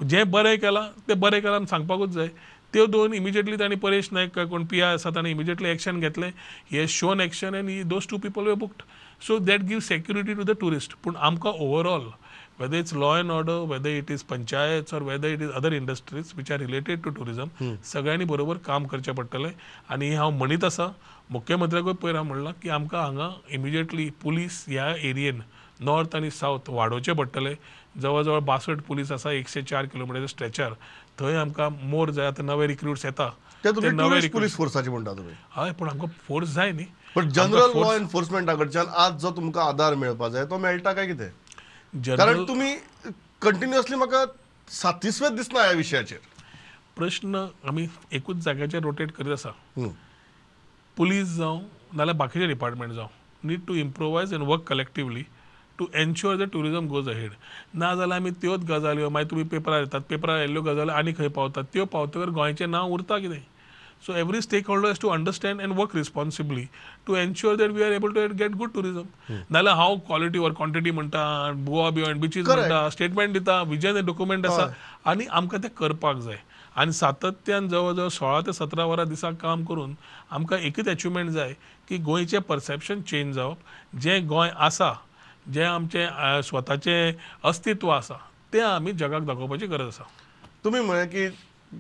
जें 0.00 0.30
बरें 0.30 0.58
केलां 0.60 0.86
तें 1.08 1.18
बरें 1.20 1.40
केलां 1.40 1.56
आनी 1.56 1.66
सांगपाकूच 1.66 2.10
जाय. 2.10 2.28
त्यो 2.72 2.86
दोन 2.86 3.12
इमिजिएटली 3.14 3.56
तांणी 3.56 3.76
परेश 3.76 4.08
नायक 4.12 4.38
कोण 4.38 4.64
पी 4.70 4.80
आय 4.80 4.94
आसा 4.94 5.10
ताणें 5.14 5.30
इमिजिएटली 5.30 5.68
एक्शन 5.68 6.00
घेतलें 6.00 6.30
हे 6.72 6.86
shown 6.88 7.20
action 7.20 7.54
and 7.54 7.66
those 7.88 8.06
two 8.10 8.18
people 8.18 8.46
were 8.46 8.54
booked 8.62 8.82
so 9.26 9.38
that 9.38 9.62
give 9.68 9.80
security 9.80 10.34
to 10.34 10.42
the 10.42 10.56
tourist 10.60 10.94
पूण 11.04 11.16
आमकां 11.16 11.52
overall 11.52 12.10
whether 12.58 12.78
it's 12.80 12.92
law 13.02 13.08
and 13.20 13.32
order, 13.36 13.54
whether 13.70 13.92
it 14.00 14.10
is 14.14 14.22
panchayats 14.22 14.92
or 14.96 14.98
whether 15.06 15.30
it 15.36 15.40
is 15.44 15.54
other 15.60 15.70
industries 15.78 16.28
which 16.40 16.50
are 16.54 16.58
related 16.58 17.00
to 17.06 17.12
tourism, 17.16 17.48
सगळ्यांनी 17.84 18.24
बरोबर 18.24 18.56
काम 18.66 18.86
करचें 18.92 19.12
पडटलें 19.14 19.50
आनी 19.94 20.12
हांव 20.14 20.30
म्हणीत 20.30 20.64
आसा 20.64 20.86
मुख्यमंत्र्याकूय 21.30 21.92
पयर 22.02 22.14
हांव 22.14 22.24
म्हणलां 22.24 22.52
की 22.62 22.68
आमकां 22.76 23.02
हांगा 23.02 23.28
इमिजिएटली 23.58 24.08
पुलीस 24.22 24.64
ह्या 24.68 24.88
एरियेन 25.10 25.40
नॉर्थ 25.84 26.16
आनी 26.16 26.30
सावथ 26.30 26.70
वाडोवचें 26.70 27.12
पडटलें 27.12 27.54
जवळ 28.02 28.22
जवळ 28.22 28.38
बासठ 28.52 28.82
पुलीस 28.88 29.12
आसा 29.12 29.32
एकशे 29.32 29.62
चार 29.62 29.86
किलोमिटर 29.92 30.26
स्ट्रेचार 30.26 30.72
थंय 31.18 31.36
आमकां 31.36 31.70
मोर 31.90 32.10
जाय 32.10 32.26
आतां 32.26 32.46
नवे 32.46 32.66
रिक्रुट्स 32.66 33.04
येता. 33.04 33.30
ते 33.64 33.90
नवे 33.90 34.28
पुलीस 34.28 34.56
फोर्साचे 34.56 34.90
म्हणटा 34.90 35.12
तुम्ही. 35.16 35.34
हय 35.56 35.72
पूण 35.78 35.88
आमकां 35.88 36.08
फोर्स 36.28 36.54
जाय 36.54 36.72
न्ही 36.72 36.86
बट 37.16 37.24
जनरल 37.34 37.78
लॉ 37.80 37.92
एन्फोर्समेंटा 37.94 38.54
कडच्यान 38.54 38.86
आज 39.04 39.20
जो 39.22 39.30
तुमकां 39.36 39.64
आधार 39.68 39.94
मेळपा 39.94 40.28
जाय 40.28 40.44
तो 40.50 40.58
मेळटा 40.58 40.92
काय 40.92 41.06
कितें? 41.06 41.28
कारण 42.16 42.42
तुम्ही 42.48 42.74
कंटिन्युअसली 43.42 43.96
म्हाका 43.96 44.24
सातिस्वेत 44.68 45.32
दिसना 45.32 45.62
ह्या 45.62 45.72
विशयाचेर 45.76 46.18
प्रश्न 46.96 47.46
आमी 47.68 47.86
एकूच 48.12 48.36
जाग्याचेर 48.44 48.82
रोटेट 48.82 49.12
करीत 49.12 49.32
आसा. 49.32 49.50
पुलीस 50.96 51.36
जावं 51.36 51.60
नाल्यार 51.96 52.16
बाकीचे 52.16 52.46
डिपार्टमेंट 52.46 52.92
जावं. 52.92 53.08
Need 53.44 53.60
to 53.68 53.74
improvise 53.74 54.34
and 54.34 54.42
work 54.48 54.62
collectively 54.68 55.22
to 55.78 55.86
ensure 56.00 56.36
the 56.36 56.48
tourism 56.52 56.86
goes 56.88 57.08
ahead 57.08 57.30
ना 57.74 57.94
जाल्यार 57.94 58.20
आमी 58.20 58.30
त्योच 58.42 58.60
गजाल्यो 58.70 59.08
मागीर 59.10 59.30
तुमी 59.30 59.42
पेपरार 59.54 59.80
येतात 59.80 60.00
पेपरार 60.08 60.38
येयल्ल्यो 60.38 60.62
गजाली 60.62 60.90
आनी 60.90 61.12
खंय 61.18 61.28
पावतात 61.36 61.64
त्यो 61.72 61.84
पावतकर 61.92 62.30
गोंयचें 62.30 62.66
नांव 62.70 62.92
उरता 62.94 63.18
कितें? 63.18 63.42
So 64.06 64.14
every 64.16 64.40
stakeholder 64.68 64.88
has 64.88 64.98
to 65.00 65.08
understand 65.08 65.60
and 65.62 65.72
work 65.78 65.94
responsibly 65.96 66.64
to 67.06 67.14
ensure 67.16 67.56
that 67.56 67.70
we 67.72 67.82
are 67.82 67.92
able 67.92 68.12
to 68.14 68.26
get 68.38 68.54
good 68.56 68.70
tourism 68.74 69.34
नाल्यार 69.50 69.76
हांव 69.76 69.96
क्वॉलिटी 70.06 70.38
ऑर 70.38 70.52
क्वॉन्टिटी 70.56 70.90
म्हणटा 70.90 71.52
गोवा 71.66 71.88
बियॉन्ड 71.90 72.20
बिचीस 72.20 72.46
Correct. 72.46 72.68
म्हणटा 72.68 72.90
स्टेटमेंट 72.90 73.32
दिता 73.32 73.60
विजन 73.68 74.04
डॉक्युमेंट 74.06 74.46
आसा 74.46 74.66
आनी 75.10 75.26
आमकां 75.30 75.62
तें 75.62 75.68
करपाक 75.78 76.16
जाय. 76.16 76.36
आनी 76.76 76.92
सातत्यान 76.92 77.68
जवळ 77.68 77.92
जवळ 77.94 78.08
सोळा 78.08 78.40
ते 78.46 78.52
सतरा 78.52 78.84
वरां 78.84 79.06
दिसाक 79.08 79.34
काम 79.40 79.64
करून 79.64 79.94
आमकां 80.30 80.58
एकच 80.58 80.88
अचिवमेंट 80.88 81.30
जाय 81.30 81.52
की 81.88 81.98
गोंयचें 82.04 82.40
परसेप्शन 82.48 83.00
चेंज 83.00 83.34
जावप. 83.34 83.56
जें 84.02 84.26
गोंय 84.28 84.50
आसा 84.66 84.92
जें 85.54 85.64
आमचें 85.64 86.40
स्वताचें 86.48 87.12
अस्तित्व 87.48 87.88
आसा 87.90 88.14
तें 88.52 88.60
आमी 88.60 88.92
जगाक 88.92 89.22
दाखोवपाची 89.26 89.66
गरज 89.66 89.86
आसा. 89.86 90.04
तुम्ही 90.64 90.80
म्हळें 90.80 91.06
की 91.08 91.26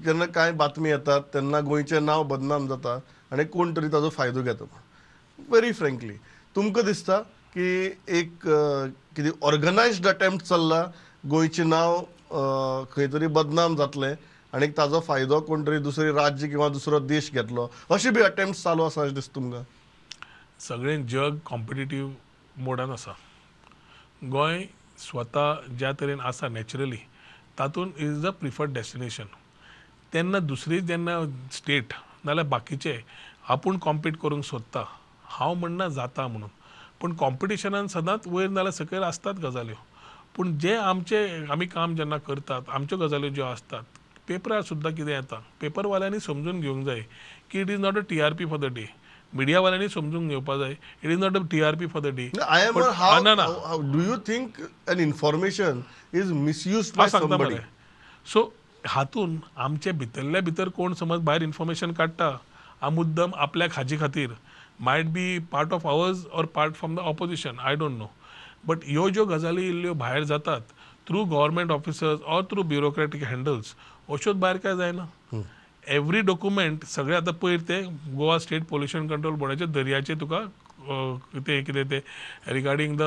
जेन्ना 0.04 0.26
कांय 0.34 0.52
बातमी 0.52 0.90
येतात 0.90 1.20
तेन्ना 1.34 1.60
गोंयचें 1.60 2.00
नांव 2.04 2.22
बदनाम 2.28 2.66
जाता 2.68 2.94
आनी 3.32 3.44
कोण 3.44 3.72
तरी 3.76 3.88
ताजो 3.92 4.08
फायदो 4.10 4.42
घेता. 4.42 4.64
व्हेरी 5.48 5.72
फ्रँकली 5.72 6.16
तुमकां 6.56 6.84
दिसता 6.84 7.18
की 7.54 7.68
एक 8.18 8.30
कितें 9.16 9.30
ऑर्गनायज्ड 9.46 10.06
अटेम्प्ट 10.08 10.44
चल्ला 10.46 10.82
गोंयचें 11.30 11.64
नांव 11.64 12.00
खंय 12.92 13.06
तरी 13.12 13.26
बदनाम 13.38 13.76
जातलें 13.76 14.14
आनी 14.54 14.66
ताजो 14.78 15.00
फायदो 15.00 15.40
कोण 15.46 15.64
तरी 15.66 15.78
दुसरे 15.82 16.10
राज्य 16.12 16.48
किंवा 16.48 16.68
दुसरो 16.68 17.00
देश 17.00 17.30
घेतलो. 17.32 17.70
अशे 17.90 18.10
बी 18.10 18.20
अटेम्प्ट 18.22 18.62
चालू 18.62 18.82
आसा 18.82 19.02
अशें 19.02 19.14
दिसता 19.14 19.34
तुमकां? 19.34 19.62
सगळें 20.68 21.06
जग 21.06 21.38
कॉम्पिटिटीव 21.46 22.10
मोडान 22.64 22.90
आसा. 22.90 23.12
गोंय 24.22 24.64
स्वता 24.98 25.46
ज्या 25.78 25.92
तरेन 26.00 26.20
आसा 26.20 26.48
नॅचरली 26.48 27.00
तातूंत 27.58 27.98
इज 27.98 28.22
द 28.24 28.30
प्रिफर्ड 28.40 28.72
डेस्टिनेशन 28.74 29.24
तेन्ना 30.14 30.38
दुसरी 30.38 30.80
जेन्ना 30.88 31.18
स्टेट 31.52 31.92
नाल्यार 32.24 32.46
बाकीचे 32.48 32.98
आपूण 33.50 33.78
कॉम्पीट 33.84 34.16
करूंक 34.22 34.44
सोदता 34.44 34.84
हांव 35.38 35.54
म्हणना 35.54 35.88
जाता 35.88 36.26
म्हणून. 36.26 36.48
पूण 37.00 37.14
कॉम्पिटिशनान 37.20 37.86
सदांच 37.86 38.26
वयर 38.26 38.48
नाल्यार 38.50 38.72
सकयल 38.72 39.02
आसतात 39.02 39.34
गजाल्यो 39.42 39.74
पूण 40.36 40.56
जे 40.58 40.74
आमचे 40.76 41.26
आमी 41.52 41.66
काम 41.66 41.94
जेन्ना 41.96 42.16
करतात 42.26 42.68
आमच्यो 42.74 42.98
गजाल्यो 42.98 43.30
ज्यो 43.30 43.44
आसतात 43.44 43.82
पेपरार 44.28 44.62
सुद्दां 44.68 44.92
कितें 44.94 45.12
येता 45.12 45.40
पेपरवाल्यांनी 45.60 46.20
समजून 46.20 46.60
घेवंक 46.60 46.86
जाय 46.86 47.00
की 47.50 47.60
it 47.60 47.70
is 47.70 47.80
not 47.80 47.98
a 47.98 48.00
T 48.10 48.20
R 48.20 48.32
P 48.38 48.44
for 48.50 48.58
the 48.58 48.72
day 48.74 48.86
मिडियावाल्यांनी 49.32 49.88
समजून 49.88 50.28
घेवपा 50.28 50.56
जाय 50.56 50.70
it 50.70 51.10
is 51.10 51.18
not 51.18 51.36
a 51.36 51.40
T 51.50 51.62
R 51.62 51.74
P 51.74 51.86
for 51.86 52.02
the 52.02 52.14
day 52.16 52.30
I 52.40 52.66
am 52.66 52.78
ना, 52.78 53.34
ना. 53.34 53.46
Do 53.92 54.02
you 54.02 54.16
think 54.28 54.60
an 54.90 55.00
information 55.00 55.80
is 56.14 56.32
misuse 56.32 56.92
by 56.96 57.08
सांगता 57.08 57.36
मरे 57.36 57.58
सो 58.32 58.52
हातून 58.88 59.36
आमचे 59.64 59.92
भितरल्या 60.00 60.40
भितर 60.44 60.68
कोण 60.76 60.94
समज 60.94 61.20
भायर 61.24 61.42
इन्फॉर्मेशन 61.42 61.92
काडटा 61.92 62.28
हा 62.80 62.88
मुद्दम 62.90 63.30
आपल्या 63.44 63.68
खाजी 63.72 63.96
खातीर. 63.98 64.30
Might 64.80 65.06
be 65.12 65.38
part 65.52 65.72
of 65.72 65.86
ours 65.86 66.24
or 66.32 66.44
part 66.54 66.74
from 66.74 66.94
the 66.96 66.98
opposition 67.12 67.58
I 67.64 67.74
don't 67.76 67.98
know 67.98 68.06
but 68.66 68.84
ह्यो 68.88 69.08
ज्यो 69.10 69.24
गजाली 69.26 69.68
इल्ल्यो 69.68 69.92
भायर 69.94 70.24
जातात 70.24 70.60
through 71.08 71.24
government 71.24 71.70
officers 71.70 72.20
or 72.36 72.42
through 72.50 72.62
bureaucratic 72.72 73.24
handles 73.24 73.74
अश्योच 74.12 74.36
भायर 74.36 74.56
काय 74.64 74.76
जायना? 74.76 75.06
एवरी 75.94 76.20
डॉक्युमेंट 76.28 76.84
सगळे 76.88 77.16
आतां 77.16 77.32
पयर 77.42 77.60
ते 77.68 77.80
गोवा 78.16 78.38
स्टेट 78.38 78.64
पोल्युशन 78.68 79.08
कंट्रोल 79.08 79.34
बोर्डाचे 79.38 79.66
दर्याचे 79.72 80.14
तुका 80.20 80.38
अ, 80.38 80.94
ते 81.46 81.62
कितें 81.62 81.84
ते 81.90 81.98
रिगार्डींग 82.52 82.96
द 82.98 83.02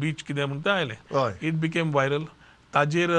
बीच 0.00 0.22
कितें 0.22 0.44
म्हणटा 0.44 0.64
तें 0.64 0.76
आयलें. 0.76 0.96
इट 1.48 1.54
बिकेम 1.60 1.90
व्हायरल 1.92 2.24
ताजेर 2.74 3.10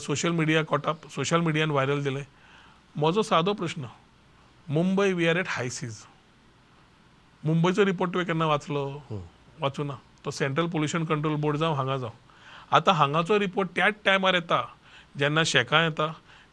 social 0.00 0.32
media 0.32 0.62
caught up 0.62 1.06
social 1.10 1.40
मिडियान 1.40 1.70
viral 1.70 2.02
दिलें 2.02 2.24
म्हजो 2.94 3.22
सादो 3.22 3.52
प्रश्न. 3.54 3.88
Mumbai 4.66 5.12
we 5.12 5.26
are 5.28 5.36
at 5.38 5.48
high 5.48 5.68
seas 5.68 5.96
मुंबयचो 7.42 7.84
report 7.84 8.12
तुवें 8.12 8.26
केन्ना 8.26 8.46
वाचलो? 8.46 8.84
वाचूना 9.60 9.98
तो 10.24 10.30
सेंट्रल 10.30 10.66
पोल्युशन 10.70 11.04
कंट्रोल 11.04 11.34
बोर्ड 11.40 11.56
जावं 11.56 11.76
हांगा 11.76 11.96
जावं 11.96 12.76
आतां 12.76 12.94
हांगाचो 12.94 13.38
रिपोर्ट 13.38 13.68
त्याच 13.76 13.94
टायमार 14.04 14.34
येता 14.34 14.62
जेन्ना 15.18 15.42
शेकां 15.46 15.82
येता. 15.84 16.06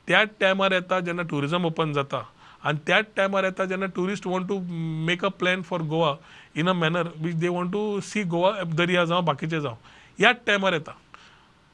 त्याच 0.07 0.29
टायमार 0.39 0.71
येता 0.71 0.99
जेन्ना 0.99 1.23
टुरिजम 1.29 1.65
ओपन 1.65 1.93
जाता. 1.93 2.21
आनी 2.63 2.79
त्याच 2.87 3.05
टायमार 3.17 3.43
येता 3.43 3.65
जेन्ना 3.65 3.85
tourist 3.95 4.27
want 4.27 4.47
to 4.49 4.59
make 5.05 5.25
a 5.25 5.29
plan 5.39 5.61
for 5.61 5.81
Goa 5.89 6.15
in 6.55 6.69
a 6.69 6.73
manner 6.73 7.07
which 7.21 7.35
they 7.39 7.47
want 7.47 7.71
to 7.73 7.99
see 8.03 8.23
Goa 8.23 8.51
दर्या 8.77 9.03
जावं 9.05 9.25
बाकीचे 9.25 9.59
जावं 9.61 9.75
ह्याच 10.19 10.37
टायमार 10.47 10.73
येता. 10.73 10.91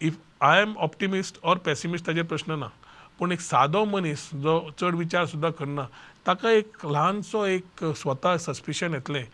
If 0.04 0.18
I 0.42 0.62
am 0.62 0.76
optimist 0.86 1.38
or 1.44 1.58
pessimist 1.66 2.06
ताजेर 2.06 2.24
प्रश्न 2.24 2.60
ना. 2.60 2.70
पूण 3.20 3.32
एक 3.32 3.42
सादो 3.42 3.84
मनीस 3.86 4.30
जो 4.44 4.60
चड 4.80 4.96
विचार 4.96 5.26
सुद्दां 5.26 5.52
करना 5.52 5.88
ताका 6.26 6.52
एक 6.52 6.86
ल्हानसो 6.86 7.46
एक 7.46 7.84
स्वता 7.98 8.36
सस्पिशन 8.38 8.94
येतलें 8.94 9.26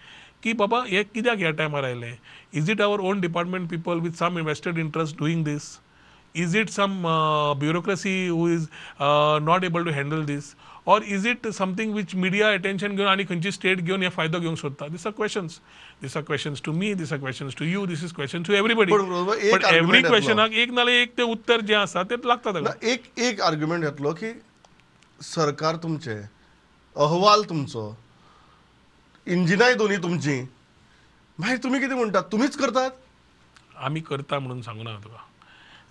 की 0.44 0.54
बाबा 0.54 0.84
हे 0.88 1.04
कित्याक 1.04 1.38
ह्या 1.38 1.52
टायमार 1.52 1.84
आयलें? 1.84 2.18
Is 2.54 2.70
it 2.72 2.82
our 2.82 3.00
own 3.00 3.22
department 3.22 3.70
people 3.70 4.00
with 4.00 4.12
some 4.20 4.40
invested 4.40 4.78
interest 4.80 5.18
doing 5.20 5.44
this 5.46 5.80
is 6.36 6.56
it 6.58 6.70
some 6.70 7.02
bureaucracy 7.60 8.28
who 8.28 8.48
is 8.50 8.68
not 9.02 9.64
able 9.64 9.86
to 9.86 9.92
handle 9.92 10.26
this 10.26 10.56
or 10.92 10.98
is 11.16 11.26
it 11.30 11.48
something 11.56 11.92
which 11.96 12.14
media 12.22 12.48
attention 12.58 12.96
घेऊन 12.96 13.08
आणि 13.08 13.24
खंयची 13.30 13.52
स्टेट 13.52 13.82
घेऊन 13.82 14.04
हे 14.04 14.10
फायदो 14.16 14.40
घेवंक 14.40 14.58
सोदता 14.58 14.88
this 14.88 15.06
are 15.08 15.14
questions 15.14 15.60
this 16.02 16.16
are 16.18 16.24
questions 16.24 16.62
to 16.66 16.72
me 16.74 16.94
this 17.02 17.14
are 17.14 17.20
questions 17.20 17.56
to 17.56 17.66
you 17.66 17.86
this 17.86 18.04
is 18.04 18.14
question 18.16 18.44
to 18.44 18.54
everybody 18.54 18.92
but 18.92 19.66
येतलो. 19.66 20.10
क्वेश्चनाक 20.10 20.52
एक 20.54 20.72
नाल्यार 20.74 21.02
एक 21.02 21.18
ते 21.18 21.24
उत्तर 21.34 21.62
जे 21.62 21.76
आसा 21.76 22.04
ते 22.04 22.16
लागता 22.26 22.52
ताका 22.52 22.60
ना, 22.60 22.74
एक 22.84 23.04
एक 23.18 23.42
आर्ग्युमेंट 23.42 23.84
येतलो 23.84 24.14
की 24.14 24.32
सरकार 25.22 25.76
तुमचे 25.84 26.16
अहवाल 26.96 27.44
तुमचो 27.50 27.84
इंजिनाय 29.28 29.74
दोन्ही 29.76 29.98
तुमची. 30.04 30.42
मागीर 31.40 31.58
तुमी 31.64 31.80
कितें 31.80 31.96
म्हणटात 31.96 32.24
तुमीच 32.32 32.56
करतात? 32.58 32.92
आमी 33.78 34.00
करता 34.02 34.40
म्हणून 34.40 34.62
तुका 34.62 34.84
ना, 34.84 34.98
जे 34.98 35.29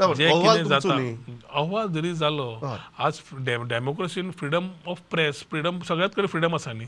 अहवाल 0.00 0.62
जाता 0.64 1.87
जरी 1.94 2.12
जालो. 2.14 2.48
आज 2.98 3.20
डेमोक्रेसीन 3.68 4.30
फ्रीडम 4.30 4.68
ऑफ 4.87 5.00
प्रेस 5.11 5.44
फ्रीडम 5.50 5.80
सगळ्यात 5.88 6.11
कडेन 6.16 6.26
फ्रीडम 6.26 6.54
आसा 6.54 6.72
न्ही 6.72 6.87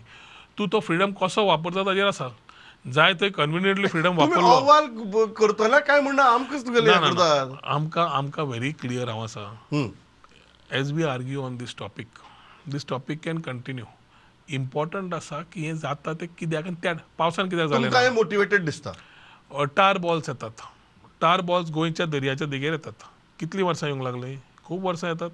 तूं 0.58 0.66
तो 0.72 0.80
फ्रीडम 0.80 1.12
कसो 1.22 1.44
वापरता 1.46 1.82
ताजेर 1.86 2.06
आसा 2.06 2.28
जाय 2.84 3.14
थंय 3.20 3.28
कन्विनियंटली 3.30 3.88
फ्रीडम 3.88 4.18
वापरलो। 4.18 4.46
अहवाल 4.48 4.86
करतना 5.36 5.78
काय 5.78 6.00
म्हणणं? 6.00 6.22
आमकांच 6.22 6.66
तुगेले 6.66 6.90
आमकां 6.92 8.06
आमकां 8.08 8.44
व्हेरी 8.46 8.72
क्लियर 8.80 9.08
हांव 9.08 9.22
आसा। 9.24 9.40
हम्म. 9.72 9.88
As 10.70 10.92
we 10.92 11.02
argue 11.04 11.42
on 11.42 11.56
this 11.56 11.74
topic 11.78 12.08
this 12.66 12.86
topic 12.88 13.18
can 13.24 13.38
continue 13.40 13.84
important 14.48 15.14
आसा 15.14 15.40
की 15.52 15.66
हें 15.66 15.76
जाता 15.78 16.12
तें 16.12 16.26
कित्याक 16.38 16.64
त्या 16.82 16.92
पावसान 17.18 17.48
कित्याक 17.48 17.68
जालें 17.70 18.10
मोटिवेटेड 18.14 18.64
दिसता. 18.64 18.92
टार 19.76 19.98
बॉल्स 19.98 20.28
येतात. 20.28 20.60
स्टार 21.20 21.40
बॉल्स 21.40 21.70
गोंयच्या 21.70 22.04
दर्याच्या 22.06 22.46
देगेर 22.48 22.72
येतात. 22.72 23.02
कितलीं 23.38 23.64
वर्सां 23.64 23.88
येवंक 23.88 24.02
लागली? 24.02 24.36
खूब 24.64 24.84
वर्सां 24.86 25.10
येतात. 25.10 25.30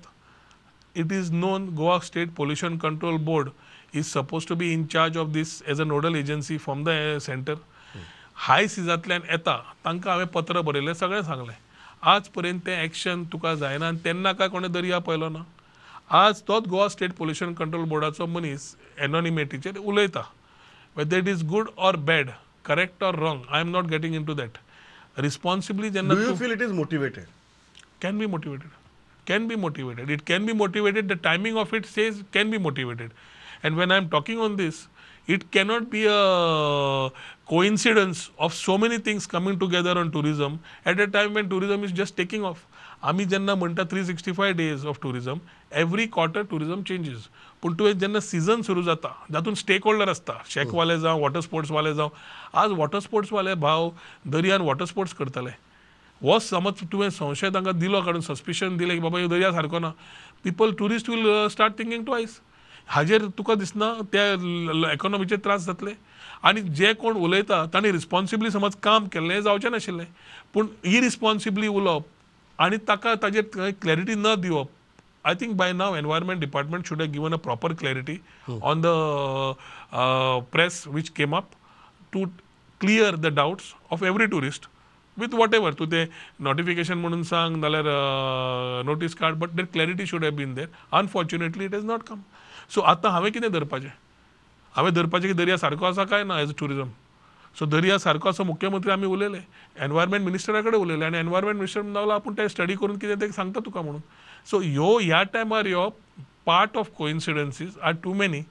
It 0.97 1.13
is 1.13 1.31
known 1.33 1.69
Goa 1.77 1.99
state 2.05 2.31
pollution 2.37 2.79
control 2.79 3.17
board 3.25 3.49
is 3.95 4.05
suppose 4.07 4.47
to 4.49 4.55
be 4.55 4.73
in 4.73 4.85
charge 4.93 5.19
of 5.19 5.29
this 5.33 5.63
as 5.69 5.81
a 5.81 5.85
nodal 5.85 6.17
agency 6.17 6.57
from 6.59 6.83
the 6.85 7.19
centre 7.23 7.55
high 8.47 8.67
सिजांतल्यान 8.69 9.31
येता 9.31 9.57
तांकां 9.85 10.13
हांवें 10.13 10.27
पत्र 10.35 10.61
बरयलें 10.61 10.93
सगळें 10.95 11.23
सांगलें. 11.23 11.55
आज 12.03 12.29
पर्यंत 12.29 12.61
तें 12.67 12.83
एक्शन 12.83 13.25
तुका 13.33 13.55
जायना 13.55 13.89
आनी 13.89 14.05
तेन्ना 14.05 14.33
काय 14.33 14.49
कोणें 14.49 14.71
दर्या 14.73 14.99
पळयलो 14.99 15.29
ना. 15.29 15.43
आज 16.11 16.43
तोच 16.49 16.69
गोवा 16.69 16.89
स्टेट 16.89 17.13
पोल्युशन 17.19 17.55
कंट्रोल 17.55 17.85
बोर्डाचो 17.89 18.27
मनीस 18.27 18.75
एनॉनिमेटीचेर 18.99 19.79
उलयता. 19.79 20.23
Whether 20.97 21.19
it 21.19 21.29
is 21.29 21.49
good 21.49 21.71
or 21.79 21.97
bad 22.11 22.31
correct 22.65 23.05
or 23.05 23.19
wrong 23.19 23.43
I 23.51 23.61
am 23.61 23.71
not 23.71 23.85
getting 23.87 24.15
into 24.25 24.35
that 24.35 24.59
responsibly 25.20 25.90
जेन्ना 25.90 26.14
डू 26.14 26.22
तूं 26.22 26.30
you 26.30 26.36
feel 26.38 26.52
it 26.52 26.62
is 26.62 26.72
motivated 26.82 27.26
can 28.04 28.18
be 28.18 28.28
motivated 28.28 28.70
can 29.26 29.48
be 29.50 29.56
motivated 29.56 30.10
it 30.10 30.24
can 30.30 30.46
be 30.46 30.54
motivated 30.62 31.08
the 31.08 31.18
timing 31.28 31.58
of 31.64 31.74
it 31.80 31.86
says 31.90 32.24
can 32.38 32.54
be 32.54 32.60
motivated 32.68 33.12
and 33.64 33.82
when 33.82 33.94
i'm 33.98 34.08
talking 34.14 34.42
on 34.46 34.56
this 34.62 34.80
it 35.36 35.46
cannot 35.52 35.90
be 35.92 36.02
a 36.14 37.12
coincidence 37.52 38.24
of 38.40 38.56
so 38.62 38.78
many 38.78 38.98
things 39.10 39.28
coming 39.36 39.60
together 39.66 39.94
on 40.04 40.12
tourism 40.12 40.58
at 40.86 41.04
a 41.06 41.08
time 41.18 41.38
when 41.40 41.52
tourism 41.54 41.88
is 41.90 41.96
just 42.02 42.18
taking 42.24 42.52
off 42.52 42.68
आम्ही 43.10 43.26
जेन्ना 43.26 43.54
म्हणटा 43.56 43.84
three 43.92 44.04
sixty 44.06 44.32
five 44.32 44.52
days 44.54 44.86
of 44.86 44.98
tourism 45.02 45.40
every 45.84 46.06
quarter 46.16 46.44
tourism 46.50 46.82
changes 46.90 47.28
पूण 47.67 47.75
तुवें 47.75 47.99
जेन्ना 47.99 48.21
season 48.23 48.61
सुरू 48.63 48.83
जाता 48.83 49.09
जातून 49.33 49.55
stake 49.59 49.85
holder 49.85 50.09
आसता 50.09 50.33
शेकवाले 50.47 50.99
जावं 51.01 51.21
वॉटर 51.21 51.41
स्पोर्ट्सवाले 51.41 51.95
जावं 51.95 52.11
आज 52.63 52.71
वॉटर 52.79 53.01
स्पोर्ट्सवाले 53.01 53.55
भाव 53.59 53.91
दर्यान 54.31 54.61
वॉटर 54.63 54.85
स्पोर्ट्स 54.87 55.13
करतले. 55.19 55.51
हो 56.21 56.39
समज 56.39 56.83
तुवें 56.93 57.09
संशय 57.11 57.51
तांकां 57.51 57.75
दिलो 57.79 58.01
काडून 58.03 58.21
सस्पिशन 58.23 58.77
दिलें 58.77 58.95
की 58.97 59.03
बाबा 59.03 59.19
ह्यो 59.19 59.29
दर्या 59.29 59.51
सारको 59.53 59.79
ना 59.79 59.91
people 60.45 60.73
tourist 60.79 61.11
will 61.11 61.27
start 61.51 61.79
thinking 61.79 62.05
twice 62.05 62.39
हाजेर 62.87 63.27
तुका 63.35 63.55
दिसना 63.59 63.93
त्या 64.13 64.25
एकोनॉमीचे 64.93 65.37
त्रास 65.43 65.67
जातले. 65.67 65.93
आनी 66.47 66.61
जे 66.71 66.93
कोण 66.95 67.17
उलयता 67.19 67.65
तांणी 67.75 67.93
रिस्पॉन्सिबली 67.93 68.51
समज 68.51 68.77
काम 68.83 69.07
केल्लें 69.11 69.41
जावचें 69.43 69.71
नाशिल्लें. 69.71 70.07
पूण 70.55 70.67
इरिस्पॉन्सिबली 70.87 71.69
उलोवप 71.69 72.05
आनी 72.59 72.77
ताका 72.89 73.15
ताजेर 73.23 73.73
क्लॅरिटी 73.83 74.15
न 74.15 74.35
दिवप 74.41 74.71
I 75.27 75.35
think 75.35 75.57
by 75.57 75.73
now 75.73 75.95
environment 75.95 76.41
department 76.41 76.87
should 76.87 77.01
have 77.01 77.13
given 77.13 77.33
a 77.33 77.39
proper 77.39 77.75
clarity 77.75 78.23
on 78.63 78.81
the 78.81 78.95
uh, 79.93 80.41
press 80.55 80.87
which 80.87 81.13
came 81.15 81.35
up 81.35 81.57
to 82.13 82.31
clear 82.81 83.13
the 83.13 83.33
doubts 83.33 83.75
of 83.91 84.05
every 84.05 84.29
tourist 84.29 84.69
with 85.17 85.35
whatever. 85.41 85.73
तूं 85.73 85.87
ते 85.91 86.05
नोटिफिकेशन 86.47 86.99
म्हणून 86.99 87.23
सांग 87.31 87.57
नाल्यार 87.57 87.85
notice 88.87 89.15
card 89.15 89.37
but 89.39 89.51
there 89.57 89.65
clarity 89.73 90.07
should 90.07 90.25
have 90.25 90.35
been 90.37 90.55
there 90.55 90.67
unfortunately 90.99 91.65
it 91.65 91.75
is 91.75 91.85
not 91.85 92.03
come 92.09 92.21
so 92.75 92.81
आतां 92.93 93.13
हांवें 93.13 93.31
कितें 93.33 93.51
धरपाचें 93.53 93.89
हांवें 94.77 94.93
धरपाचें 94.95 95.29
की 95.29 95.35
दर्या 95.35 95.57
सारको 95.59 95.87
आसा 95.87 96.05
काय 96.13 96.25
ना 96.25 96.41
एज 96.41 96.51
अ 96.51 96.59
टुरिजम 96.59 96.89
सो 97.59 97.67
दर्या 97.67 97.99
सारको 97.99 98.29
असो 98.29 98.45
मुख्यमंत्री 98.45 98.93
आमी 98.93 99.07
उलयले 99.07 99.39
एनवायरमेंट 99.85 100.25
मिनिस्टरा 100.25 100.61
कडेन 100.61 100.81
उलयले 100.81 101.05
आनी 101.05 101.19
एनवायरमेंट 101.19 101.57
मिनिस्टर 101.57 101.81
म्हणून 101.83 101.97
लागलो 101.97 102.13
आपूण 102.13 102.35
ते 102.39 102.49
स्टडी 102.49 102.75
करून 102.81 102.99
कितें 102.99 103.21
ते 103.21 103.33
सांगता 103.33 103.61
तुका 103.67 103.83
म्हणून 103.83 104.01
सो 104.52 104.60
ह्यो 104.60 104.98
ह्या 105.00 105.22
टायमार 105.36 105.68
ह्यो 105.68 105.90
part 106.46 106.78
of 106.78 106.90
coincidences 106.98 107.78
are 107.84 107.94
too 108.08 108.14
many 108.24 108.46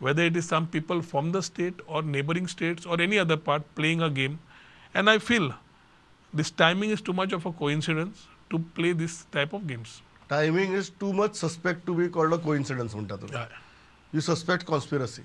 whether 0.00 0.24
it 0.28 0.34
is 0.38 0.46
some 0.52 0.64
people 0.72 0.98
from 1.10 1.28
the 1.34 1.40
state 1.44 1.78
or 1.86 2.00
neighboring 2.14 2.48
states 2.52 2.88
or 2.94 2.96
any 3.02 3.18
other 3.20 3.36
part 3.44 3.62
playing 3.76 4.02
a 4.06 4.08
game. 4.16 4.34
And 4.94 5.10
I 5.12 5.14
feel 5.28 5.46
this 6.40 6.50
timing 6.62 6.90
is 6.96 7.04
too 7.06 7.14
much 7.20 7.32
of 7.36 7.46
a 7.46 7.52
coincidence 7.60 8.26
to 8.50 8.58
play 8.78 8.90
this 9.04 9.14
type 9.36 9.54
of 9.58 9.64
games. 9.70 9.94
Timing 10.30 10.74
is 10.76 10.90
too 11.00 11.12
much 11.12 11.36
suspect 11.36 11.84
to 11.86 11.94
be 11.94 12.08
called 12.18 12.34
a 12.34 12.36
coincidence 12.44 12.94
म्हणटा 12.94 13.16
तुम्ही 13.16 13.36
I, 13.38 13.46
you 14.14 14.20
suspect 14.28 14.64
conspiracy 14.72 15.22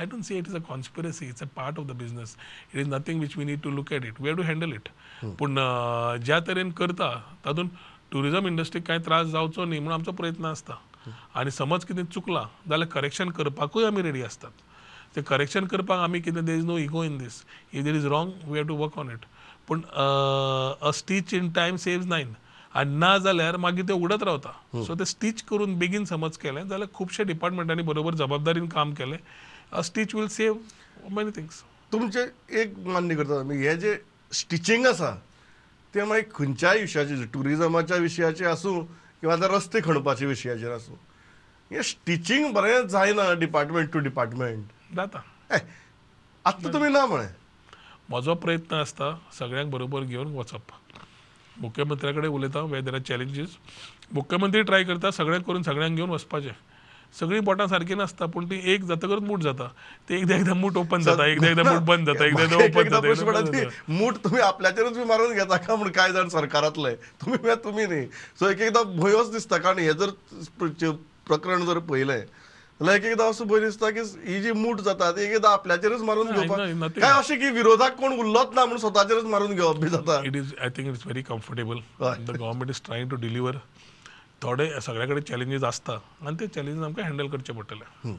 I 0.00 0.04
don't 0.12 0.26
say 0.28 0.38
it 0.38 0.48
is 0.52 0.54
a 0.54 0.60
conspiracy, 0.60 1.26
it's 1.34 1.44
a 1.44 1.46
part 1.58 1.78
of 1.82 1.86
the 1.90 1.94
business. 2.00 2.32
It 2.72 2.80
is 2.80 2.88
nothing 2.94 3.20
which 3.24 3.36
we 3.40 3.44
need 3.50 3.62
to 3.66 3.70
look 3.76 3.92
at 3.98 4.08
it. 4.08 4.18
We 4.24 4.28
have 4.28 4.40
to 4.40 4.44
handle 4.48 4.74
it. 4.78 4.88
पूण 5.24 5.56
अं, 5.56 6.18
ज्या 6.24 6.40
तरेन 6.48 6.70
करता 6.80 7.08
तातूंत 7.44 7.70
tourism 8.13 8.47
इंडस्ट्रीक 8.47 8.83
कांय 8.87 8.99
त्रास 9.05 9.27
जावचो 9.27 9.65
न्ही 9.65 9.79
म्हणून 9.79 9.93
आमचो 9.93 10.11
प्रयत्न 10.11 10.45
आसता 10.45 10.73
आनी 11.35 11.51
समज 11.51 11.85
कितें 11.85 12.03
चुकलां 12.13 12.43
जाल्यार 12.69 12.89
करेक्शन 12.89 13.29
करपाकूय 13.37 13.85
आमी 13.85 14.01
रेडी 14.01 14.21
आसतात 14.23 14.51
ते 15.15 15.21
करेक्शन 15.21 15.65
करपाक 15.71 15.99
आमी 15.99 16.19
कितें 16.21 16.43
there 16.45 16.55
is 16.57 16.65
no 16.65 16.77
ego 16.77 17.03
in 17.03 17.17
this 17.17 17.43
if 17.73 17.83
there 17.83 17.95
is 17.95 18.05
wrong 18.13 18.31
we 18.47 18.59
have 18.59 18.67
to 18.67 18.75
work 18.77 18.97
on 18.99 19.11
it 19.11 19.25
पूण 19.67 19.81
a 19.81 20.91
stitch 20.95 21.33
in 21.33 21.49
time 21.53 21.75
saves 21.85 22.05
nine 22.05 22.35
आनी 22.75 22.95
ना 22.97 23.17
जाल्यार 23.25 23.57
मागीर 23.65 23.85
ते 23.87 23.93
उडत 23.93 24.23
रावता 24.23 24.51
सो 24.85 24.95
ते 24.99 25.05
स्टीच 25.05 25.41
करून 25.49 25.77
बेगीन 25.79 26.05
समज 26.05 26.37
केलें 26.37 26.67
जाल्यार 26.67 26.89
खुबशे 26.95 27.23
डिपार्टमेंटांनी 27.23 27.83
बरोबर 27.83 28.15
जबाबदारीन 28.15 28.67
काम 28.67 28.93
केलें. 28.93 29.17
A 29.71 29.81
stitch 29.81 30.15
will 30.15 30.27
save 30.27 30.55
many 31.11 31.31
things 31.35 31.61
तुमचे 31.91 32.25
एक 32.61 32.73
मान्य 32.87 33.15
करता 33.15 33.41
हे 33.51 33.75
जे 33.77 33.95
स्टिचिंग 34.31 34.87
आसा 34.87 35.11
ते 35.93 36.03
मागीर 36.03 36.23
खंयच्याय 36.35 36.79
विशयाचेर 36.81 37.25
टुरिजमाच्या 37.33 37.97
विशयाचेर 37.97 38.47
आसूं 38.47 38.81
किंवा 39.21 39.35
आतां 39.35 39.49
रस्ते 39.49 39.79
खणपाच्या 39.83 40.27
विशयाचेर 40.27 40.71
आसूं 40.73 40.95
हे 41.71 41.83
स्टिचिंग 41.83 42.51
बरें 42.53 42.87
जायना 42.87 43.31
डिपार्टमेंट 43.39 43.91
टू 43.93 43.99
डिपार्टमेंट. 43.99 44.63
जाता. 44.95 45.21
आत्तां 46.45 46.73
तुमी 46.73 46.89
ना 46.91 47.05
म्हळें 47.05 47.27
म्हजो 48.09 48.33
प्रयत्न 48.35 48.75
आसता 48.75 49.15
सगळ्यांक 49.39 49.71
बरोबर 49.71 50.03
घेवन 50.03 50.35
वचप. 50.35 50.71
मुख्यमंत्र्या 51.61 52.13
कडेन 52.13 52.29
उलयता 52.31 52.61
वे 52.69 52.81
देर 52.81 52.93
आर 52.93 53.01
चॅलेंजीस 53.07 53.57
मुख्यमंत्री 54.13 54.61
ट्राय 54.61 54.83
करता 54.83 55.11
सगळें 55.11 55.41
करून 55.41 55.63
सगळ्यांक 55.63 55.95
घेवन 55.95 56.09
वचपाचें. 56.09 56.51
सगळीं 57.19 57.41
बोटां 57.41 57.67
सारकीं 57.67 57.95
नासता 57.95 58.25
पूण 58.25 58.45
ती 58.45 58.59
एक 58.73 58.83
जातकच 58.83 59.21
मूठ 59.21 59.41
जाता. 59.41 59.67
ते 60.09 60.15
एकदां 60.17 60.37
एकदां 60.37 60.55
मूठ 60.55 60.77
ओपन 60.77 61.01
जाता 61.01 61.25
एकदां 61.27 61.49
एकदां 61.49 61.73
मूठ 61.73 61.83
बंद 61.83 62.07
जाता 62.07 62.25
एकदां 62.25 62.45
एकदां 62.45 62.59
ओपन 62.59 62.89
जाता 62.89 63.41
जाता. 63.41 63.69
मूठ 63.89 64.15
तुम्ही 64.15 64.41
आपल्याचेरच 64.41 64.97
बी 64.97 65.03
मारून 65.03 65.33
घेता 65.33 65.57
का? 65.57 65.75
म्हणून 65.75 65.91
कांय 65.91 66.11
जाण 66.11 66.27
सरकारांतले 66.29 66.95
तुम्ही 66.95 67.55
तुमी 67.55 67.85
न्ही. 67.85 68.05
सो 68.39 68.49
एक 68.49 68.61
एकदां 68.61 68.83
भंयोच 68.83 69.31
दिसता 69.31 69.57
कारण 69.57 69.79
हे 69.79 69.93
जर 69.93 70.09
प्र- 70.59 70.91
प्रकरण 71.27 71.65
जर 71.65 71.77
पळयलें 71.79 72.19
जाल्यार 72.79 72.97
एक 72.97 73.05
एकदां 73.05 73.29
असो 73.29 73.43
भंय 73.43 73.59
दिसता 73.59 73.89
की 73.89 73.99
ही 73.99 74.41
जी 74.41 74.51
मूठ 74.51 74.81
जाता 74.81 75.11
ती 75.11 75.21
एक 75.21 75.31
एकदां 75.31 75.51
आपल्याचेरच 75.51 76.01
मारून 76.01 76.31
घेवपाक. 76.31 76.59
काय 77.01 77.11
अशें 77.11 77.39
की 77.39 77.49
विरोधाक 77.49 77.95
कोण 77.95 78.13
उरलोच 78.19 78.47
ना 78.55 78.65
म्हणून 78.65 78.77
स्वताचेरच 78.77 79.23
मारून 79.23 79.53
घेवप 79.55 79.77
बी 79.77 79.89
जाता? 79.89 80.21
It 80.25 80.35
is 80.35 80.53
I 80.61 80.69
think 80.69 80.87
it's 80.87 81.05
very 81.05 81.21
comfortable. 81.21 81.75
The 82.01 82.29
government 82.29 82.69
is 82.69 82.81
trying 82.85 83.09
to 83.09 83.15
deliver 83.15 83.55
थोडे 84.43 84.69
सगळ्या 84.81 85.07
कडेन 85.07 85.23
चॅलेंजीस 85.29 85.63
आसता 85.63 85.93
आनी 86.27 86.39
ते 86.39 86.47
चॅलेंजीस 86.55 86.83
आमकां 86.83 87.05
हँडल 87.05 87.27
करचे 87.27 87.53
पडटले 87.53 88.13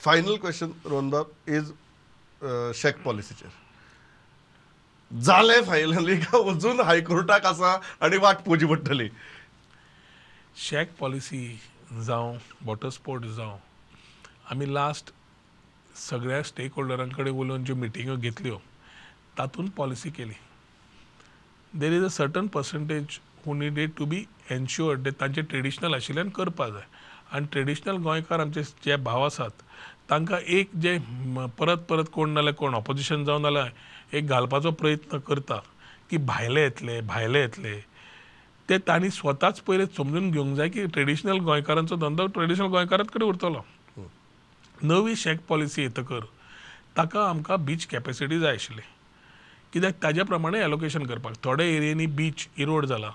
फायनल 0.00 0.36
क्वेश्चन 0.40 0.70
रोहनबाब 0.84 1.50
इज 1.56 1.72
शेक 2.80 3.02
पॉलिसीचेर 3.02 3.50
जालें 5.10 5.62
फायनली 5.64 6.16
का 6.20 6.38
अजून 6.50 6.80
हायकोर्टाक 6.80 7.46
आसा 7.46 7.76
आनी 8.06 8.16
वाट 8.22 8.36
पळोवची 8.46 8.66
पडटली 8.66 9.08
शॅक 10.68 10.88
पॉलिसी 10.98 11.46
जावं 12.06 12.36
वॉटर 12.66 12.88
स्पोर्ट्स 12.90 13.30
जावं 13.36 13.58
आमी 14.50 14.72
लास्ट 14.74 15.12
सगळ्या 15.98 16.42
स्टेक 16.42 16.74
होल्डरां 16.76 17.08
कडेन 17.08 17.34
उलोवन 17.34 17.64
ज्यो 17.64 17.76
मिटिंग्यो 17.76 18.16
घेतल्यो 18.16 18.58
तातूंत 19.38 19.70
पॉलिसी 19.76 20.10
केली. 20.10 20.34
There 21.72 21.92
is 21.92 22.04
a 22.04 22.08
certain 22.10 22.46
percentage 22.54 23.18
who 23.46 23.54
needed 23.54 23.90
to 23.98 24.04
be 24.04 24.24
ensured 24.50 25.04
ते 25.04 25.10
तांचे 25.20 25.42
ट्रेडिशनल 25.42 25.94
आशिल्ल्यान 25.94 26.28
करपा 26.36 26.68
जाय. 26.68 26.82
आनी 27.32 27.46
ट्रेडिशनल 27.52 27.96
गोंयकार 28.02 28.40
आमचे 28.40 28.62
जे 28.84 28.96
भाव 28.96 29.24
आसात 29.24 29.62
तांकां 30.10 30.38
एक 30.56 30.70
जे 30.82 30.96
परत 31.58 31.84
परत 31.88 32.04
कोण 32.12 32.30
नाल्यार 32.30 32.54
कोण 32.54 32.74
ऑपोजिशन 32.74 33.24
जावन 33.24 33.42
नाल्यार 33.42 34.16
एक 34.16 34.26
घालपाचो 34.26 34.70
प्रयत्न 34.80 35.18
करता 35.28 35.56
की 36.10 36.16
भायले 36.16 36.62
येतले 36.62 37.00
भायले 37.00 37.40
येतले. 37.40 37.74
ते 38.68 38.78
तांणी 38.88 39.10
स्वताच 39.10 39.60
पयलीं 39.66 39.86
समजून 39.96 40.30
घेवंक 40.30 40.56
जाय 40.56 40.68
की 40.68 40.86
ट्रेडिशनल 40.94 41.38
गोंयकारांचो 41.44 41.96
धंदो 41.96 42.26
ट्रेडिशनल 42.26 42.66
गोंयकारांच 42.66 43.10
कडेन 43.10 43.28
उरतलो. 43.28 43.64
नवी 44.82 45.16
शेक 45.16 45.40
पॉलिसी 45.48 45.82
येतकर 45.82 46.24
ताका 46.96 47.28
आमकां 47.28 47.64
बीच 47.64 47.86
कॅपेसिटी 47.86 48.38
जाय 48.40 48.54
आशिल्ली. 48.54 48.82
कित्याक 49.72 50.02
ताज्या 50.02 50.24
प्रमाणे 50.24 50.62
एलोकेशन 50.64 51.06
करपाक. 51.06 51.34
थोड्या 51.44 51.66
एरियांनी 51.66 52.06
बीच 52.06 52.46
इरोड 52.56 52.86
जाला. 52.86 53.10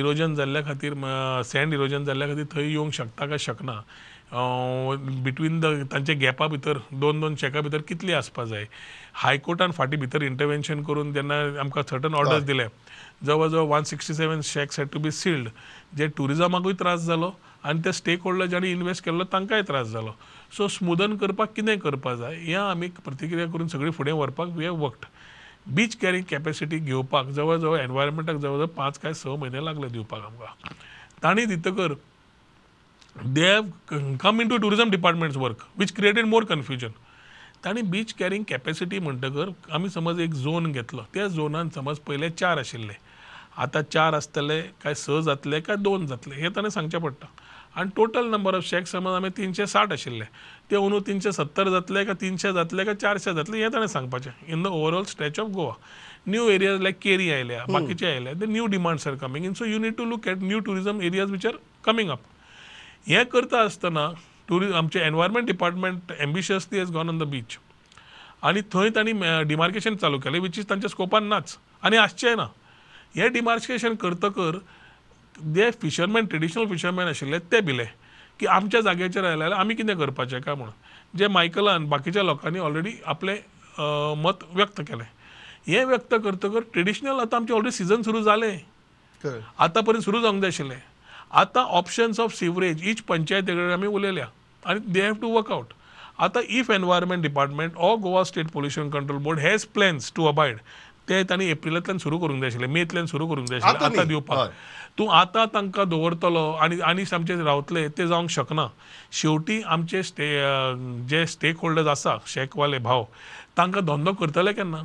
इरोजन 0.00 0.34
जाल्ल्या 0.34 0.62
खातीर 0.66 0.94
सँड 1.46 1.74
इरोजन 1.74 2.04
जाल्ल्या 2.04 2.28
खातीर 2.28 2.44
थंय 2.54 2.70
येवंक 2.70 2.92
शकता 2.94 3.26
काय 3.26 3.38
शकना? 3.38 3.80
बिटवीन 5.24 5.58
द 5.60 5.66
तांचे 5.92 6.14
गॅपा 6.20 6.46
भितर 6.48 6.78
दोन 7.00 7.20
दोन 7.20 7.34
चॅका 7.36 7.60
भितर 7.60 7.80
कितली 7.88 8.12
आसपा 8.12 8.44
जाय 8.52 8.64
हायकोर्टान 9.22 9.70
फाटीं 9.76 9.98
भितर 10.00 10.22
इंटरवेन्शन 10.22 10.82
करून 10.82 11.12
जेन्ना 11.12 11.40
आमकां 11.60 11.82
सर्टन 11.90 12.14
ऑर्डर्स 12.14 12.44
दिले 12.44 12.66
जवळ 13.26 13.48
जवळ 13.48 13.66
one 13.72 13.82
sixty 13.90 14.14
seven 14.14 14.40
shacks 14.52 14.78
had 14.80 14.88
to 14.92 14.98
be 15.00 15.10
sealed 15.12 15.48
जे 15.98 16.06
टुरिजमाकूय 16.16 16.72
त्रास 16.80 17.00
जालो 17.06 17.30
आनी 17.64 17.80
ते 17.84 17.92
स्टेक 17.92 18.22
होल्डर 18.24 18.46
ज्यांनी 18.46 18.70
इन्वेस्ट 18.72 19.04
केल्लो 19.04 19.24
तांकांय 19.32 19.62
त्रास 19.68 19.86
जालो 19.88 20.12
सो 20.56 20.68
स्मुदन 20.68 21.16
करपाक 21.16 21.52
कितें 21.56 21.78
करपा 21.78 22.14
जाय? 22.14 22.34
हें 22.36 22.54
आमी 22.56 22.88
प्रतिक्रिया 23.04 23.46
करून 23.52 23.68
सगळी 23.68 23.90
फुडें 23.98 24.12
व्हरपाक 24.12 24.48
we 24.56 24.64
have 24.64 24.82
worked 24.84 25.06
beach 25.66 25.96
carrying 25.96 26.22
capacity 26.30 26.78
घेवपाक 26.78 27.26
जवळ 27.26 27.56
जवळ 27.56 27.78
एनवायरमेंटाक 27.80 28.36
जवळ 28.36 28.56
जवळ 28.56 28.66
पांच 28.76 28.98
काय 28.98 29.14
स 29.14 29.26
म्हयने 29.26 29.64
लागले 29.64 29.88
दिवपाक 29.88 30.24
आमकां. 30.24 30.72
तांणी 31.22 31.44
दितकर 31.44 31.92
they 33.24 33.46
have 33.46 34.16
come 34.20 34.40
into 34.48 34.56
tourism 34.56 34.90
departments 34.90 35.36
work 35.36 35.62
which 35.78 35.92
created 35.96 36.26
more 36.26 36.44
confusion 36.44 36.90
तांणी 37.64 37.82
बीच 37.90 38.12
कॅरींग 38.18 38.44
कॅपेसिटी 38.48 38.98
म्हणटकर 38.98 39.50
आमी 39.72 39.88
समज 39.90 40.20
एक 40.20 40.32
झोन 40.34 40.70
घेतलो. 40.72 41.02
त्या 41.14 41.26
झोनान 41.26 41.68
समज 41.74 41.98
पयले 42.06 42.30
चार 42.30 42.58
आशिल्ले. 42.58 42.92
आतां 43.56 43.82
चार 43.92 44.14
आसतले 44.14 44.60
काय 44.82 44.94
स 44.94 45.20
जातले 45.24 45.60
काय 45.60 45.76
दोन 45.76 46.06
जातले 46.06 46.34
हें 46.34 46.50
ताणें 46.56 46.68
सांगचें 46.68 46.98
पडटा. 46.98 47.26
आनी 47.76 47.90
टोटल 47.96 48.26
नंबर 48.30 48.54
ऑफ 48.54 48.64
शॅक्स 48.64 48.90
समज 48.92 49.14
आमी 49.16 49.28
तिनशे 49.36 49.66
साठ 49.66 49.92
आशिल्ले 49.92 50.24
ते 50.70 50.76
अंदू 50.76 50.98
तिनशे 51.06 51.32
सत्तर 51.32 51.68
जातले 51.70 52.04
काय 52.04 52.14
तिनशे 52.20 52.52
जातले 52.52 52.84
काय 52.84 52.94
चारशे 52.94 53.34
जातले 53.34 53.62
हें 53.62 53.72
ताणें 53.72 53.86
सांगपाचें. 53.86 54.30
In 54.48 54.62
the 54.62 54.66
overall 54.66 55.04
stretch 55.08 55.40
of 55.40 55.48
Goa 55.50 55.72
new 56.28 56.48
areas 56.50 56.80
like 56.82 56.98
Keri 57.02 57.30
आयल्या 57.32 57.64
बाकीचे 57.68 58.06
आयल्या. 58.06 58.32
The 58.32 58.44
new 58.48 58.66
demands 58.66 59.06
are 59.08 59.14
coming 59.22 59.44
in 59.44 59.52
so 59.54 59.64
you 59.64 59.78
need 59.78 59.96
to 59.98 60.04
look 60.04 60.28
at 60.28 60.42
new 60.42 60.58
tourism 60.66 61.00
areas 61.02 61.30
which 61.30 61.46
are 61.46 61.56
coming 61.84 62.10
up 62.10 62.20
हें 63.08 63.24
करता 63.32 63.62
आसतना 63.64 64.08
टुरि 64.48 64.72
आमचे 64.72 65.00
environment 65.06 65.46
department 65.46 66.12
ambitiously 66.20 66.78
has 66.78 66.90
gone 66.92 67.08
on 67.08 67.18
the 67.18 67.28
beach 67.30 67.58
आनी 68.44 68.60
थंय 68.72 68.90
तांणी 68.94 69.12
डिमार्केशन 69.48 69.96
चालू 69.96 70.18
केलें 70.18 70.38
विच 70.40 70.58
इज 70.58 70.68
तांच्या 70.70 70.90
स्कोपान 70.90 71.24
नाच. 71.24 71.56
आनी 71.82 71.96
आसचें 71.96 72.36
ना. 72.36 72.46
हें 73.16 73.32
डिमार्केशन 73.32 73.94
करतकर 74.02 74.58
जे 75.54 75.70
फिशरमॅन 75.82 76.26
ट्रेडिशनल 76.26 76.66
फिशरमॅन 76.70 77.08
आशिल्ले 77.08 77.38
ते 77.52 77.60
भिले 77.60 77.84
की 78.40 78.46
आमच्या 78.46 78.80
जाग्याचेर 78.80 79.24
आयले 79.24 79.38
जाल्यार 79.38 79.60
आमी 79.60 79.74
कितें 79.74 79.96
करपाचें 79.96 80.40
काय 80.40 80.54
म्हणून. 80.54 80.72
जे 81.18 81.26
मायकलान 81.28 81.88
बाकीच्या 81.88 82.22
लोकांनी 82.22 82.58
ऑलरेडी 82.58 82.92
आपलें 83.06 83.36
मत 84.22 84.44
व्यक्त 84.54 84.80
केलें 84.88 85.04
हें 85.66 85.84
व्यक्त 85.86 86.14
करतकर 86.14 86.60
ट्रेडिशनल 86.72 87.20
आतां 87.20 87.40
आमचें 87.40 87.54
ऑलरेडी 87.54 87.76
सिजन 87.76 88.02
सुरू 88.02 88.22
जालें 88.22 88.56
आतां 89.24 89.82
पर्यंत 89.82 90.04
सुरू 90.04 90.20
जावंक 90.20 90.40
जाय 90.42 90.48
आशिल्लें 90.48 90.78
आतां 91.40 91.64
ऑप्शन्स 91.78 92.20
ऑफ 92.20 92.34
सिवरेज 92.34 92.88
ईच 92.88 93.00
पंचायती 93.08 93.52
कडेन 93.52 93.70
आमी 93.72 93.86
उलयल्या 93.86 94.26
आनी 94.62 94.92
they 94.92 95.00
have 95.00 95.14
to 95.20 95.30
work 95.34 95.52
out 95.52 95.72
आतां 96.22 96.42
if 96.48 96.70
environment 96.70 97.22
department 97.22 97.76
or 97.76 97.96
Goa 98.02 98.24
state 98.24 98.50
pollution 98.52 98.90
control 98.90 99.18
board 99.22 99.38
has 99.40 99.64
plans 99.74 100.12
to 100.16 100.26
abide 100.26 100.58
ते 101.08 101.22
तांणी 101.30 101.48
एप्रिलांतल्यान 101.50 101.98
सुरू 101.98 102.18
करूंक 102.18 102.40
जाय 102.40 102.48
आशिल्ले 102.48 102.66
मेंतल्यान 102.72 103.06
सुरू 103.06 103.26
करूंक 103.26 103.48
जाय 103.48 103.60
आशिल्ले 103.62 103.86
आतां. 103.86 104.06
दिवपाक. 104.08 104.50
तूं 104.98 105.08
आतां 105.14 105.46
तांकां 105.54 105.88
दवरतलो 105.88 106.50
आनी 106.62 106.80
आनी 106.84 107.04
आमचे 107.14 107.34
रावतले 107.44 107.86
ते 107.98 108.06
जावंक 108.06 108.30
शकना. 108.30 108.66
शेवटी 109.20 109.60
आमचे 109.66 110.02
स्टे 110.02 110.28
जे 111.10 111.24
स्टेक 111.26 111.56
होल्डर्स 111.62 111.88
आसा 111.88 112.16
शेकवाले 112.34 112.78
भाव 112.78 113.04
तांकां 113.58 113.84
धंदो 113.86 114.12
करतले 114.20 114.52
केन्ना? 114.52 114.82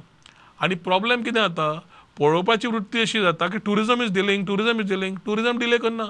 आनी 0.64 0.76
प्रॉब्लेम 0.88 1.24
कितें 1.24 1.42
जाता? 1.42 1.72
पळोवपाची 2.20 2.68
वृत्ती 2.68 3.02
अशी 3.02 3.22
जाता 3.22 3.48
की 3.48 3.58
tourism 3.66 4.02
is 4.02 4.14
delaying 4.14 4.46
tourism 4.46 4.80
is 4.82 4.90
delaying 4.90 5.16
tourism 5.26 5.58
delay 5.60 5.78
करना. 5.78 6.06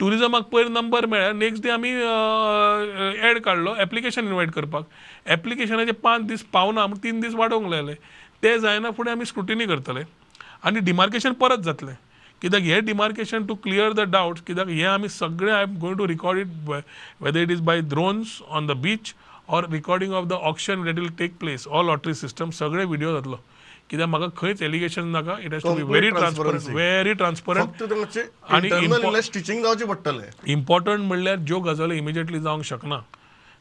टुरिजमाक 0.00 0.42
पयर 0.52 0.68
नंबर 0.68 1.06
मेळ्ळ्या 1.06 1.32
नेक्स्ट 1.32 1.62
डे 1.62 1.70
आमी 1.70 1.90
एड 3.28 3.38
काडलो 3.42 3.74
एप्लिकेशन 3.80 4.26
इनवायट 4.26 4.50
करपाक. 4.52 4.84
एप्लिकेशनाचे 5.32 5.92
पांच 6.02 6.26
दीस 6.28 6.42
पावना 6.52 6.86
म्हूण 6.86 6.98
तीन 7.02 7.20
दीस 7.20 7.34
वाडोवंक 7.34 7.70
लायले 7.70 7.94
ते 8.44 8.58
जायना 8.60 8.90
फुडें 8.96 9.10
आमी 9.12 9.24
स्क्रुटिनी 9.24 9.66
करतले. 9.66 10.02
आनी 10.64 10.80
डिमार्केशन 10.80 11.32
परत 11.40 11.60
जातलें. 11.64 11.94
कित्याक 12.42 12.62
हे 12.62 12.80
demarcation 12.80 13.44
to 13.46 13.54
clear 13.64 13.92
the 13.92 14.00
doubts 14.12 14.42
कित्याक 14.46 14.68
हे 14.68 14.84
आमी 14.86 15.08
सगळे 15.08 15.50
I 15.52 15.62
am 15.62 15.76
going 15.80 15.96
to 15.98 16.06
record 16.08 16.38
it 16.38 16.48
whether 17.22 17.40
it 17.40 17.50
is 17.50 17.60
by 17.68 17.80
drones 17.92 18.40
on 18.48 18.66
the 18.66 18.76
beach 18.82 19.14
or 19.48 19.68
recording 19.70 20.12
of 20.14 20.24
the 20.28 20.32
option 20.50 20.84
that 20.84 20.98
will 20.98 21.08
take 21.18 21.38
place 21.40 21.66
all 21.68 21.86
lottery 21.86 22.14
system 22.14 22.50
सगळे 22.58 22.84
video 22.84 23.12
जातलो. 23.14 23.38
कित्याक 23.90 24.08
म्हाका 24.08 24.26
खंयच 24.36 24.62
allegation 24.62 25.06
नाका? 25.08 25.36
It 25.40 25.52
has 25.52 25.62
to 25.62 25.74
be 25.74 25.82
very 25.82 26.10
transparent. 26.10 26.68
Very 26.68 27.12
transparent 27.14 27.82
इल्लें 28.52 29.20
स्टिचींग 29.20 29.62
जावचें 29.62 29.86
पडटलें 29.86 30.30
इम्पॉर्टंट 30.52 31.00
म्हणल्यार 31.00 31.36
ज्यो 31.38 31.60
गजाली 31.60 31.98
इमिजिएटली 31.98 32.40
जावंक 32.40 32.64
शकना. 32.64 33.00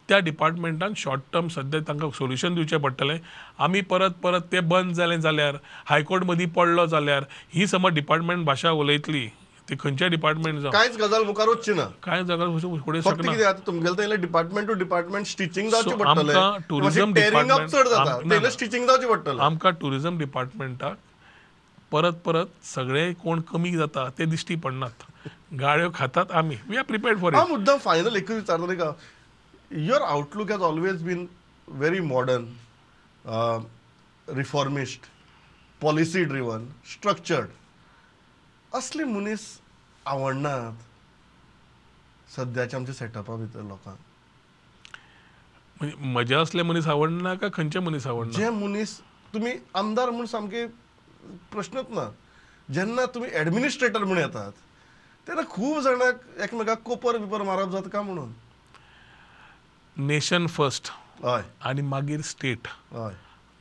त्या 0.09 0.17
डिपार्टमेंटान 0.19 0.93
शॉर्ट 0.97 1.21
टर्म 1.33 1.47
सद्या 1.47 1.79
तांकां 1.87 2.09
सोल्युशन 2.17 2.55
दिवचें 2.55 2.77
पडटलें 2.81 3.17
आमी 3.65 3.81
परत 3.91 4.11
परत 4.23 4.41
तें 4.51 4.67
बंद 4.69 4.93
जालें 4.95 5.19
जाल्यार 5.21 5.55
हायकोर्ट 5.89 6.23
मदीं 6.23 6.47
पडलो 6.55 6.85
जाल्यार 6.85 7.23
ही 7.53 7.67
समज 7.67 7.93
डिपार्टमेंट 7.93 8.45
भाशा 8.45 8.71
उलयतली 8.81 9.27
ती 9.69 9.75
खंयच्या 9.79 10.07
डिपार्टमेंट 10.07 10.59
जावं 10.59 10.71
कांयच 10.71 10.97
गजाल 10.97 11.23
मुखार 11.25 11.47
वचची 11.47 11.73
ना. 11.73 11.83
कांय 12.03 12.23
जागा 12.23 12.45
फुडें 12.85 12.99
फक्त 13.01 13.21
कितें 13.27 13.65
तुमगेलें 13.67 14.19
डिपार्टमेंट 14.21 14.67
टू 14.67 14.73
डिपार्टमेंट 14.73 15.25
स्टिचींग 15.27 15.69
जावचें 15.69 15.97
पडटलें 15.97 16.33
आमकां 16.33 16.51
अप 16.51 17.13
department- 17.17 17.71
चड 17.71 17.87
जाता. 17.87 18.49
स्टिचींग 18.49 18.87
जावचें 18.87 19.07
पडटलें 19.09 19.41
आमकां 19.43 19.71
टुरिजम 19.81 20.17
डिपार्टमेंटाक 20.19 20.97
परत 21.91 22.13
परत 22.25 22.51
सगळे 22.65 23.11
कोण 23.23 23.41
कमी 23.53 23.71
जाता 23.77 24.07
ते 24.17 24.25
दिश्टी 24.25 24.55
पडनात 24.63 25.03
गाळ्यो 25.59 25.89
खातात 25.95 26.31
आमी 26.41 26.55
we 26.69 26.77
are 26.77 26.83
prepared 26.83 27.19
for 27.21 27.33
it 27.33 27.49
मुद्दाम 27.49 27.77
फायनल 27.77 28.15
एकूच 28.15 28.35
विचारतलें 28.35 28.77
का? 28.77 28.91
Your 29.75 30.01
outlook 30.01 30.51
has 30.51 30.61
always 30.61 31.03
been 31.03 31.25
very 31.67 31.99
modern 31.99 32.45
reformist 34.27 35.05
policy 35.81 36.23
driven 36.23 36.65
structured 36.91 37.47
असले 38.75 39.03
मनीस 39.03 39.47
आवडनात 40.05 40.83
सद्याच्या 42.35 42.79
आमच्या 42.79 42.95
सेटअपा 42.95 43.35
भितर 43.35 43.61
लोकांक 43.61 43.97
म्हजे 45.99 46.35
असले 46.35 46.61
मनीस 46.63 46.87
आवडना 46.87 47.33
काय 47.33 47.49
खंयचे 47.53 47.79
मनीस 47.79 48.07
आवडना 48.07 48.37
जे 48.37 48.49
मनीस 48.49 48.99
तुमी 49.33 49.51
आमदार 49.73 50.09
म्हूण 50.09 50.25
सामके 50.25 50.65
प्रश्नच 51.51 51.85
ना. 51.89 52.09
जेन्ना 52.73 53.05
तुमी 53.15 53.27
एडमिनिस्ट्रेटर 53.33 54.03
म्हूण 54.03 54.17
येतात 54.17 54.51
तेन्ना 55.27 55.41
खूब 55.49 55.79
जाणांक 55.79 56.39
एकमेकाक 56.41 56.81
कोपर 56.85 57.17
बिपर 57.17 57.41
मारप 57.43 57.69
जाता 57.69 57.89
काय 57.89 58.01
म्हणून? 58.01 58.31
नेशन 59.97 60.45
फर्स्ट 60.47 60.89
हय. 61.23 61.43
आनी 61.65 61.81
मागीर 61.81 62.21
स्टेट. 62.21 62.67
हय. 62.93 63.13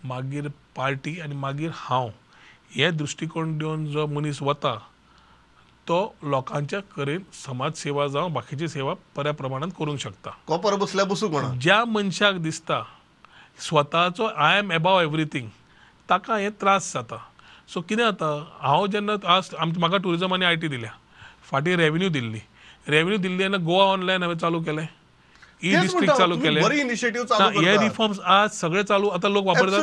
मागीर 0.05 0.49
पार्टी 0.77 1.19
आनी 1.21 1.35
मागीर 1.37 1.71
हांव. 1.75 2.09
हे 2.75 2.91
दृश्टिकोन 2.91 3.57
दिवन 3.59 3.85
जो 3.87 4.07
मनीस 4.07 4.41
वता 4.43 4.75
तो 5.87 5.99
लोकांच्या 6.25 6.81
कडेन 6.97 7.23
समाज 7.33 7.73
सेवा 7.77 8.07
जावं 8.07 8.33
बाकीची 8.33 8.69
सेवा 8.69 8.95
बऱ्या 9.17 9.33
प्रमाणात 9.33 9.73
करूंक 9.79 9.99
शकता. 10.01 10.31
कोपर 10.47 10.77
बसल्या 10.77 11.05
बसूंक 11.05 11.33
म्हणा 11.33 11.53
ज्या 11.61 11.85
मनशाक 11.85 12.35
दिसता 12.41 12.83
स्वताचो 13.61 14.25
आय 14.25 14.59
एम 14.59 14.73
एबाव 14.73 15.01
एवरीथींग 15.01 15.49
ताका 16.09 16.37
हे 16.37 16.51
त्रास 16.51 16.93
जाता. 16.95 17.17
सो 17.69 17.81
कितें 17.81 18.05
जाता 18.05 18.33
हांव 18.63 18.87
जेन्ना 18.87 19.15
आज 19.37 19.55
म्हाका 19.61 19.97
टुरिजम 19.99 20.35
आनी 20.35 20.45
आय 20.45 20.57
टी 20.57 20.69
दिल्या 20.69 20.93
फाटीं 21.51 21.77
रेवन्यू 21.77 22.09
दिल्ली. 22.11 22.41
रेवन्यू 22.89 23.19
दिल्ली 23.19 23.39
तेन्ना 23.39 23.59
गोवा 23.59 23.85
ऑनलायन 23.85 24.23
हांवें 24.23 24.39
चालू 24.39 24.61
केलें. 24.63 24.89
ई 25.65 25.71
डिस्ट्रिक्ट 25.81 26.13
चालू 26.19 26.37
केलें. 26.43 26.61
इनिशिएटिव्ह 26.81 27.27
हे 27.65 27.77
रिफॉर्म्स 27.83 28.21
आज 28.21 28.51
सगळे 28.51 28.83
चालू 28.85 29.09
आतां 29.09 29.31
लोक 29.33 29.45
वापरतात. 29.47 29.79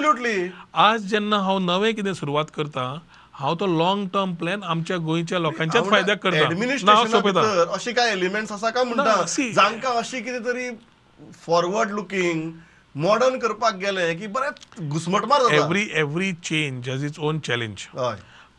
आज 0.74 1.06
जेन्ना 1.10 1.38
हांव 1.40 1.60
नवें 1.60 1.94
कितें 1.96 2.14
सुरवात 2.14 2.46
करता 2.56 2.84
हांव 3.34 3.56
तो 3.56 3.68
लॉंग 3.78 4.08
टर्म 4.14 4.34
प्लॅन 4.36 4.64
आमच्या 4.64 4.98
गोंयच्या 4.98 5.40
लोकांच्याच 5.40 5.84
फायद्याक 5.90 6.18
करता. 6.24 6.38
अशी 7.74 7.92
काय 7.94 8.12
एलिमेंट्स 8.12 8.52
आसा 8.52 8.70
काय 8.70 8.84
म्हणटा 8.84 9.04
see- 9.36 9.54
जांकां 9.56 9.92
अशी 9.92 10.22
कितें 10.22 10.46
तरी 10.46 10.70
फॉरवर्ड 11.46 11.92
लुकींग 11.92 12.52
मॉडर्न 12.96 13.38
करपाक 13.40 13.76
गेले 13.76 14.14
की 14.16 14.28
बरें 14.28 14.90
घुसमटमार 14.90 15.42
every 15.54 15.88
every 15.94 16.32
change 16.34 16.90
has 16.90 17.04
its 17.06 17.20
own 17.20 17.40
challenge 17.40 17.86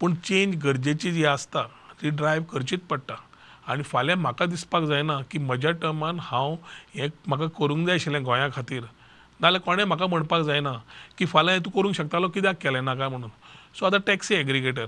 पूण 0.00 0.14
चेंज 0.14 0.54
गरजेची 0.64 1.12
जी 1.12 1.24
आसता 1.24 1.62
ती 2.02 2.10
ड्रायव्ह 2.10 2.46
करचीच 2.52 2.80
पडटा. 2.80 3.14
आनी 3.70 3.82
फाल्यां 3.82 4.18
म्हाका 4.18 4.46
दिसपाक 4.46 4.84
जायना 4.84 5.20
की 5.30 5.38
म्हज्या 5.38 5.70
टर्मान 5.82 6.18
हांव 6.22 6.54
हें 6.94 7.08
म्हाका 7.26 7.46
करूंक 7.58 7.86
जाय 7.86 7.94
आशिल्लें 7.94 8.24
गोंया 8.24 8.48
खातीर. 8.56 8.82
नाजाल्यार 9.40 9.62
कोणें 9.64 9.84
म्हाका 9.84 10.06
म्हणपाक 10.06 10.42
जायना 10.44 10.72
की 11.18 11.26
फाल्यां 11.26 11.56
हें 11.56 11.64
तूं 11.64 11.70
करूंक 11.70 11.94
शकतालो 11.96 12.28
कित्याक 12.28 12.56
केलें 12.62 12.80
नाका 12.84 13.08
म्हणून. 13.08 13.30
सो 13.78 13.86
आतां 13.86 14.00
टॅक्सी 14.06 14.34
एग्रिगेटर 14.34 14.86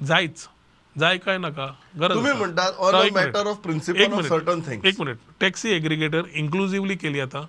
जायच. 0.00 0.48
जाय 0.96 1.18
काय 1.18 1.38
नाका? 1.38 1.66
गरज 1.98 2.16
एक 2.16 2.36
मिनिट. 2.36 3.12
मॅटर 3.14 3.46
ऑफ 3.46 3.66
एक 3.66 4.10
मिनिट. 4.10 4.28
सर्टन 4.28 4.60
थिंग्स 4.66 4.86
एक 4.86 5.00
मिनिट. 5.00 5.16
टॅक्सी 5.40 5.70
एग्रिगेटर 5.72 6.22
इन्क्लुझिव्हली 6.34 6.96
केली 6.96 7.20
आता 7.20 7.44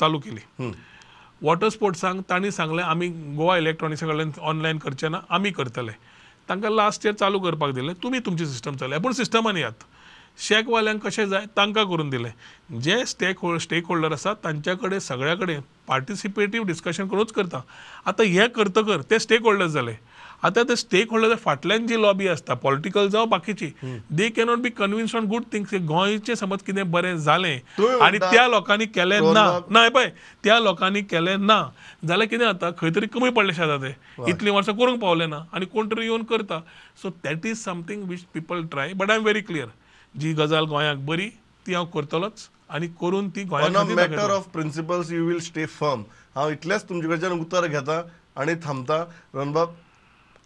चालू 0.00 0.18
केली. 0.18 0.70
वॉटर 1.42 1.68
स्पोर्ट्सांक 1.68 2.22
तांणी 2.30 2.50
सांगलें 2.50 2.82
आमी 2.82 3.08
गोवा 3.36 3.56
इलेक्ट्रॉनिक्सा 3.58 4.06
कडल्यान 4.06 4.30
ऑनलायन 4.40 4.78
करचे 4.78 5.08
ना 5.08 5.20
आमी 5.30 5.50
करतले. 5.50 5.92
तांकां 6.48 6.72
लास्ट 6.72 7.06
इयर 7.06 7.14
चालू 7.14 7.38
करपाक 7.40 7.74
दिलें 7.74 7.92
तुमी 8.02 8.18
तुमची 8.26 8.46
सिस्टम 8.46 8.76
चलया. 8.76 8.98
पूण 8.98 9.12
सिस्टमान 9.12 9.56
यात. 9.56 9.84
शेकवाल्यांक 10.38 11.00
कशें 11.06 11.24
जाय 11.28 11.46
तांकां 11.56 11.84
करून 11.86 12.10
दिलें. 12.10 12.30
जे 12.82 13.04
स्टेक 13.06 13.38
होल्ड 13.42 13.60
स्टेक 13.60 13.86
होल्डर 13.88 14.12
आसात 14.12 14.36
तांच्या 14.44 14.74
कडेन 14.76 14.98
सगळ्या 14.98 15.34
कडेन 15.36 15.60
पार्टिसिपेटीव 15.88 16.62
डिस्कशन 16.64 17.08
करूनच 17.08 17.32
करता. 17.32 17.60
आतां 18.06 18.26
हें 18.26 18.48
करतकर 18.48 19.02
ते 19.10 19.18
स्टेक 19.18 19.42
होल्डर्स 19.42 19.72
जाले 19.72 19.94
आतां 20.44 20.62
ते 20.68 20.74
स्टेक 20.76 21.10
होल्डर 21.10 21.34
फाटल्यान 21.44 21.86
जी 21.86 22.00
लॉबी 22.02 22.28
आसता 22.28 22.54
पॉलिटिकल 22.62 23.08
जावं 23.08 23.28
बाकीची 23.28 23.66
they 24.16 24.28
cannot 24.36 24.58
be 24.58 24.70
convince 24.76 25.14
on 25.16 25.24
good 25.28 25.44
things 25.52 25.74
गोंयचें 25.88 26.34
समज 26.34 26.62
कितें 26.66 26.90
बरें 26.90 27.16
जालें 27.24 27.58
आनी 28.02 28.18
त्या 28.18 28.46
लोकांनी 28.48 28.86
केलें 28.86 29.20
ना. 29.20 29.44
ना 29.70 29.88
पळय 29.88 30.10
त्या 30.44 30.58
लोकांनी 30.60 31.02
केलें 31.02 31.36
ना. 31.36 31.60
जाल्यार 32.06 32.28
कितें 32.28 32.44
जाता 32.44 32.70
खंय 32.78 32.90
तरी 32.96 33.06
कमी 33.12 33.30
पडले 33.30 33.54
शेता 33.54 33.76
ते 33.82 33.94
इतलीं 34.30 34.52
वर्सां 34.52 34.74
करूंक 34.74 35.00
पावले 35.00 35.26
ना 35.26 35.44
आनी 35.52 35.66
कोण 35.66 35.90
तरी 35.90 36.06
येवन 36.06 36.22
करता. 36.30 36.60
So 37.02 37.10
that 37.24 37.46
is 37.46 37.64
something 37.64 38.08
which 38.08 38.24
people 38.34 38.64
try 38.72 38.92
but 38.94 39.10
I 39.10 39.16
am 39.16 39.22
very 39.22 39.40
clear 39.42 39.68
जी 40.14 40.32
गजाल 40.34 40.64
गोंयाक 40.66 40.98
बरी 41.06 41.28
ती 41.66 41.74
हांव 41.74 41.84
करतलोच 41.94 42.48
आनी 42.68 42.86
करून 43.00 43.28
ती 43.36 43.42
on 43.52 43.76
a 43.76 43.82
matter. 43.84 44.30
Of 44.30 44.48
principles 44.52 45.10
you 45.12 45.26
will 45.26 45.38
stay 45.40 45.66
firm 45.66 46.02
हांव 46.34 46.50
इतलेंच 46.50 46.88
तुमचे 46.88 47.08
कडच्यान 47.08 47.40
उतर 47.40 47.66
घेता 47.66 48.02
आणि 48.36 48.54
थांबता. 48.64 49.04
रणबाब 49.34 49.72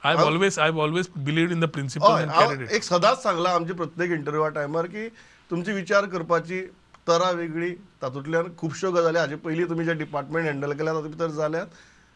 I 0.02 0.14
always 0.24 0.58
I 0.58 0.70
always 0.80 1.08
believe 1.16 1.50
in 1.52 1.60
the 1.60 1.64
principle 1.74 2.64
एक 2.70 2.82
सदांच 2.82 3.22
सांगला 3.22 3.50
आमच्या 3.54 3.76
प्रत्येक 3.76 4.10
इंटरव्यूआ 4.12 4.48
टायमार 4.48 4.86
की 4.86 5.08
तुमची 5.50 5.72
विचार 5.72 6.06
करपाची 6.06 6.60
तरा 7.08 7.30
वेगळी 7.30 7.70
तातूंतल्यान 8.02 8.46
खुबश्यो 8.58 8.90
गजाली. 8.92 9.18
हाजे 9.18 9.36
पयलीं 9.36 9.68
तुमी 9.68 9.84
जे 9.84 9.94
डिपार्टमेंट 9.94 10.46
हँडल 10.46 10.72
केल्या 10.72 10.94
तातूंत 10.94 11.12
भितर 11.12 11.30
जाल्यात 11.30 11.66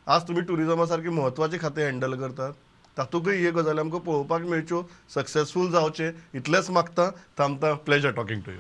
आज 0.07 0.23
तुमी 0.29 0.41
टुरिजमा 0.49 0.87
सारकी 0.87 1.09
म्हत्वाची 1.09 1.59
खातें 1.61 1.85
हँडल 1.87 2.15
करतात. 2.21 2.53
तातूंतय 2.99 3.37
हे 3.37 3.51
गजाली 3.51 3.81
आमकां 3.81 4.01
पळोवपाक 4.01 4.41
मेळच्यो. 4.41 4.83
सक्सेसफूल 5.15 5.71
जावचें. 5.71 6.11
इतलेंच 6.35 6.71
मागता. 6.71 7.11
थांबता. 7.39 7.75
Pleasure 7.75 8.11
talking 8.11 8.41
to 8.41 8.53
you 8.53 8.59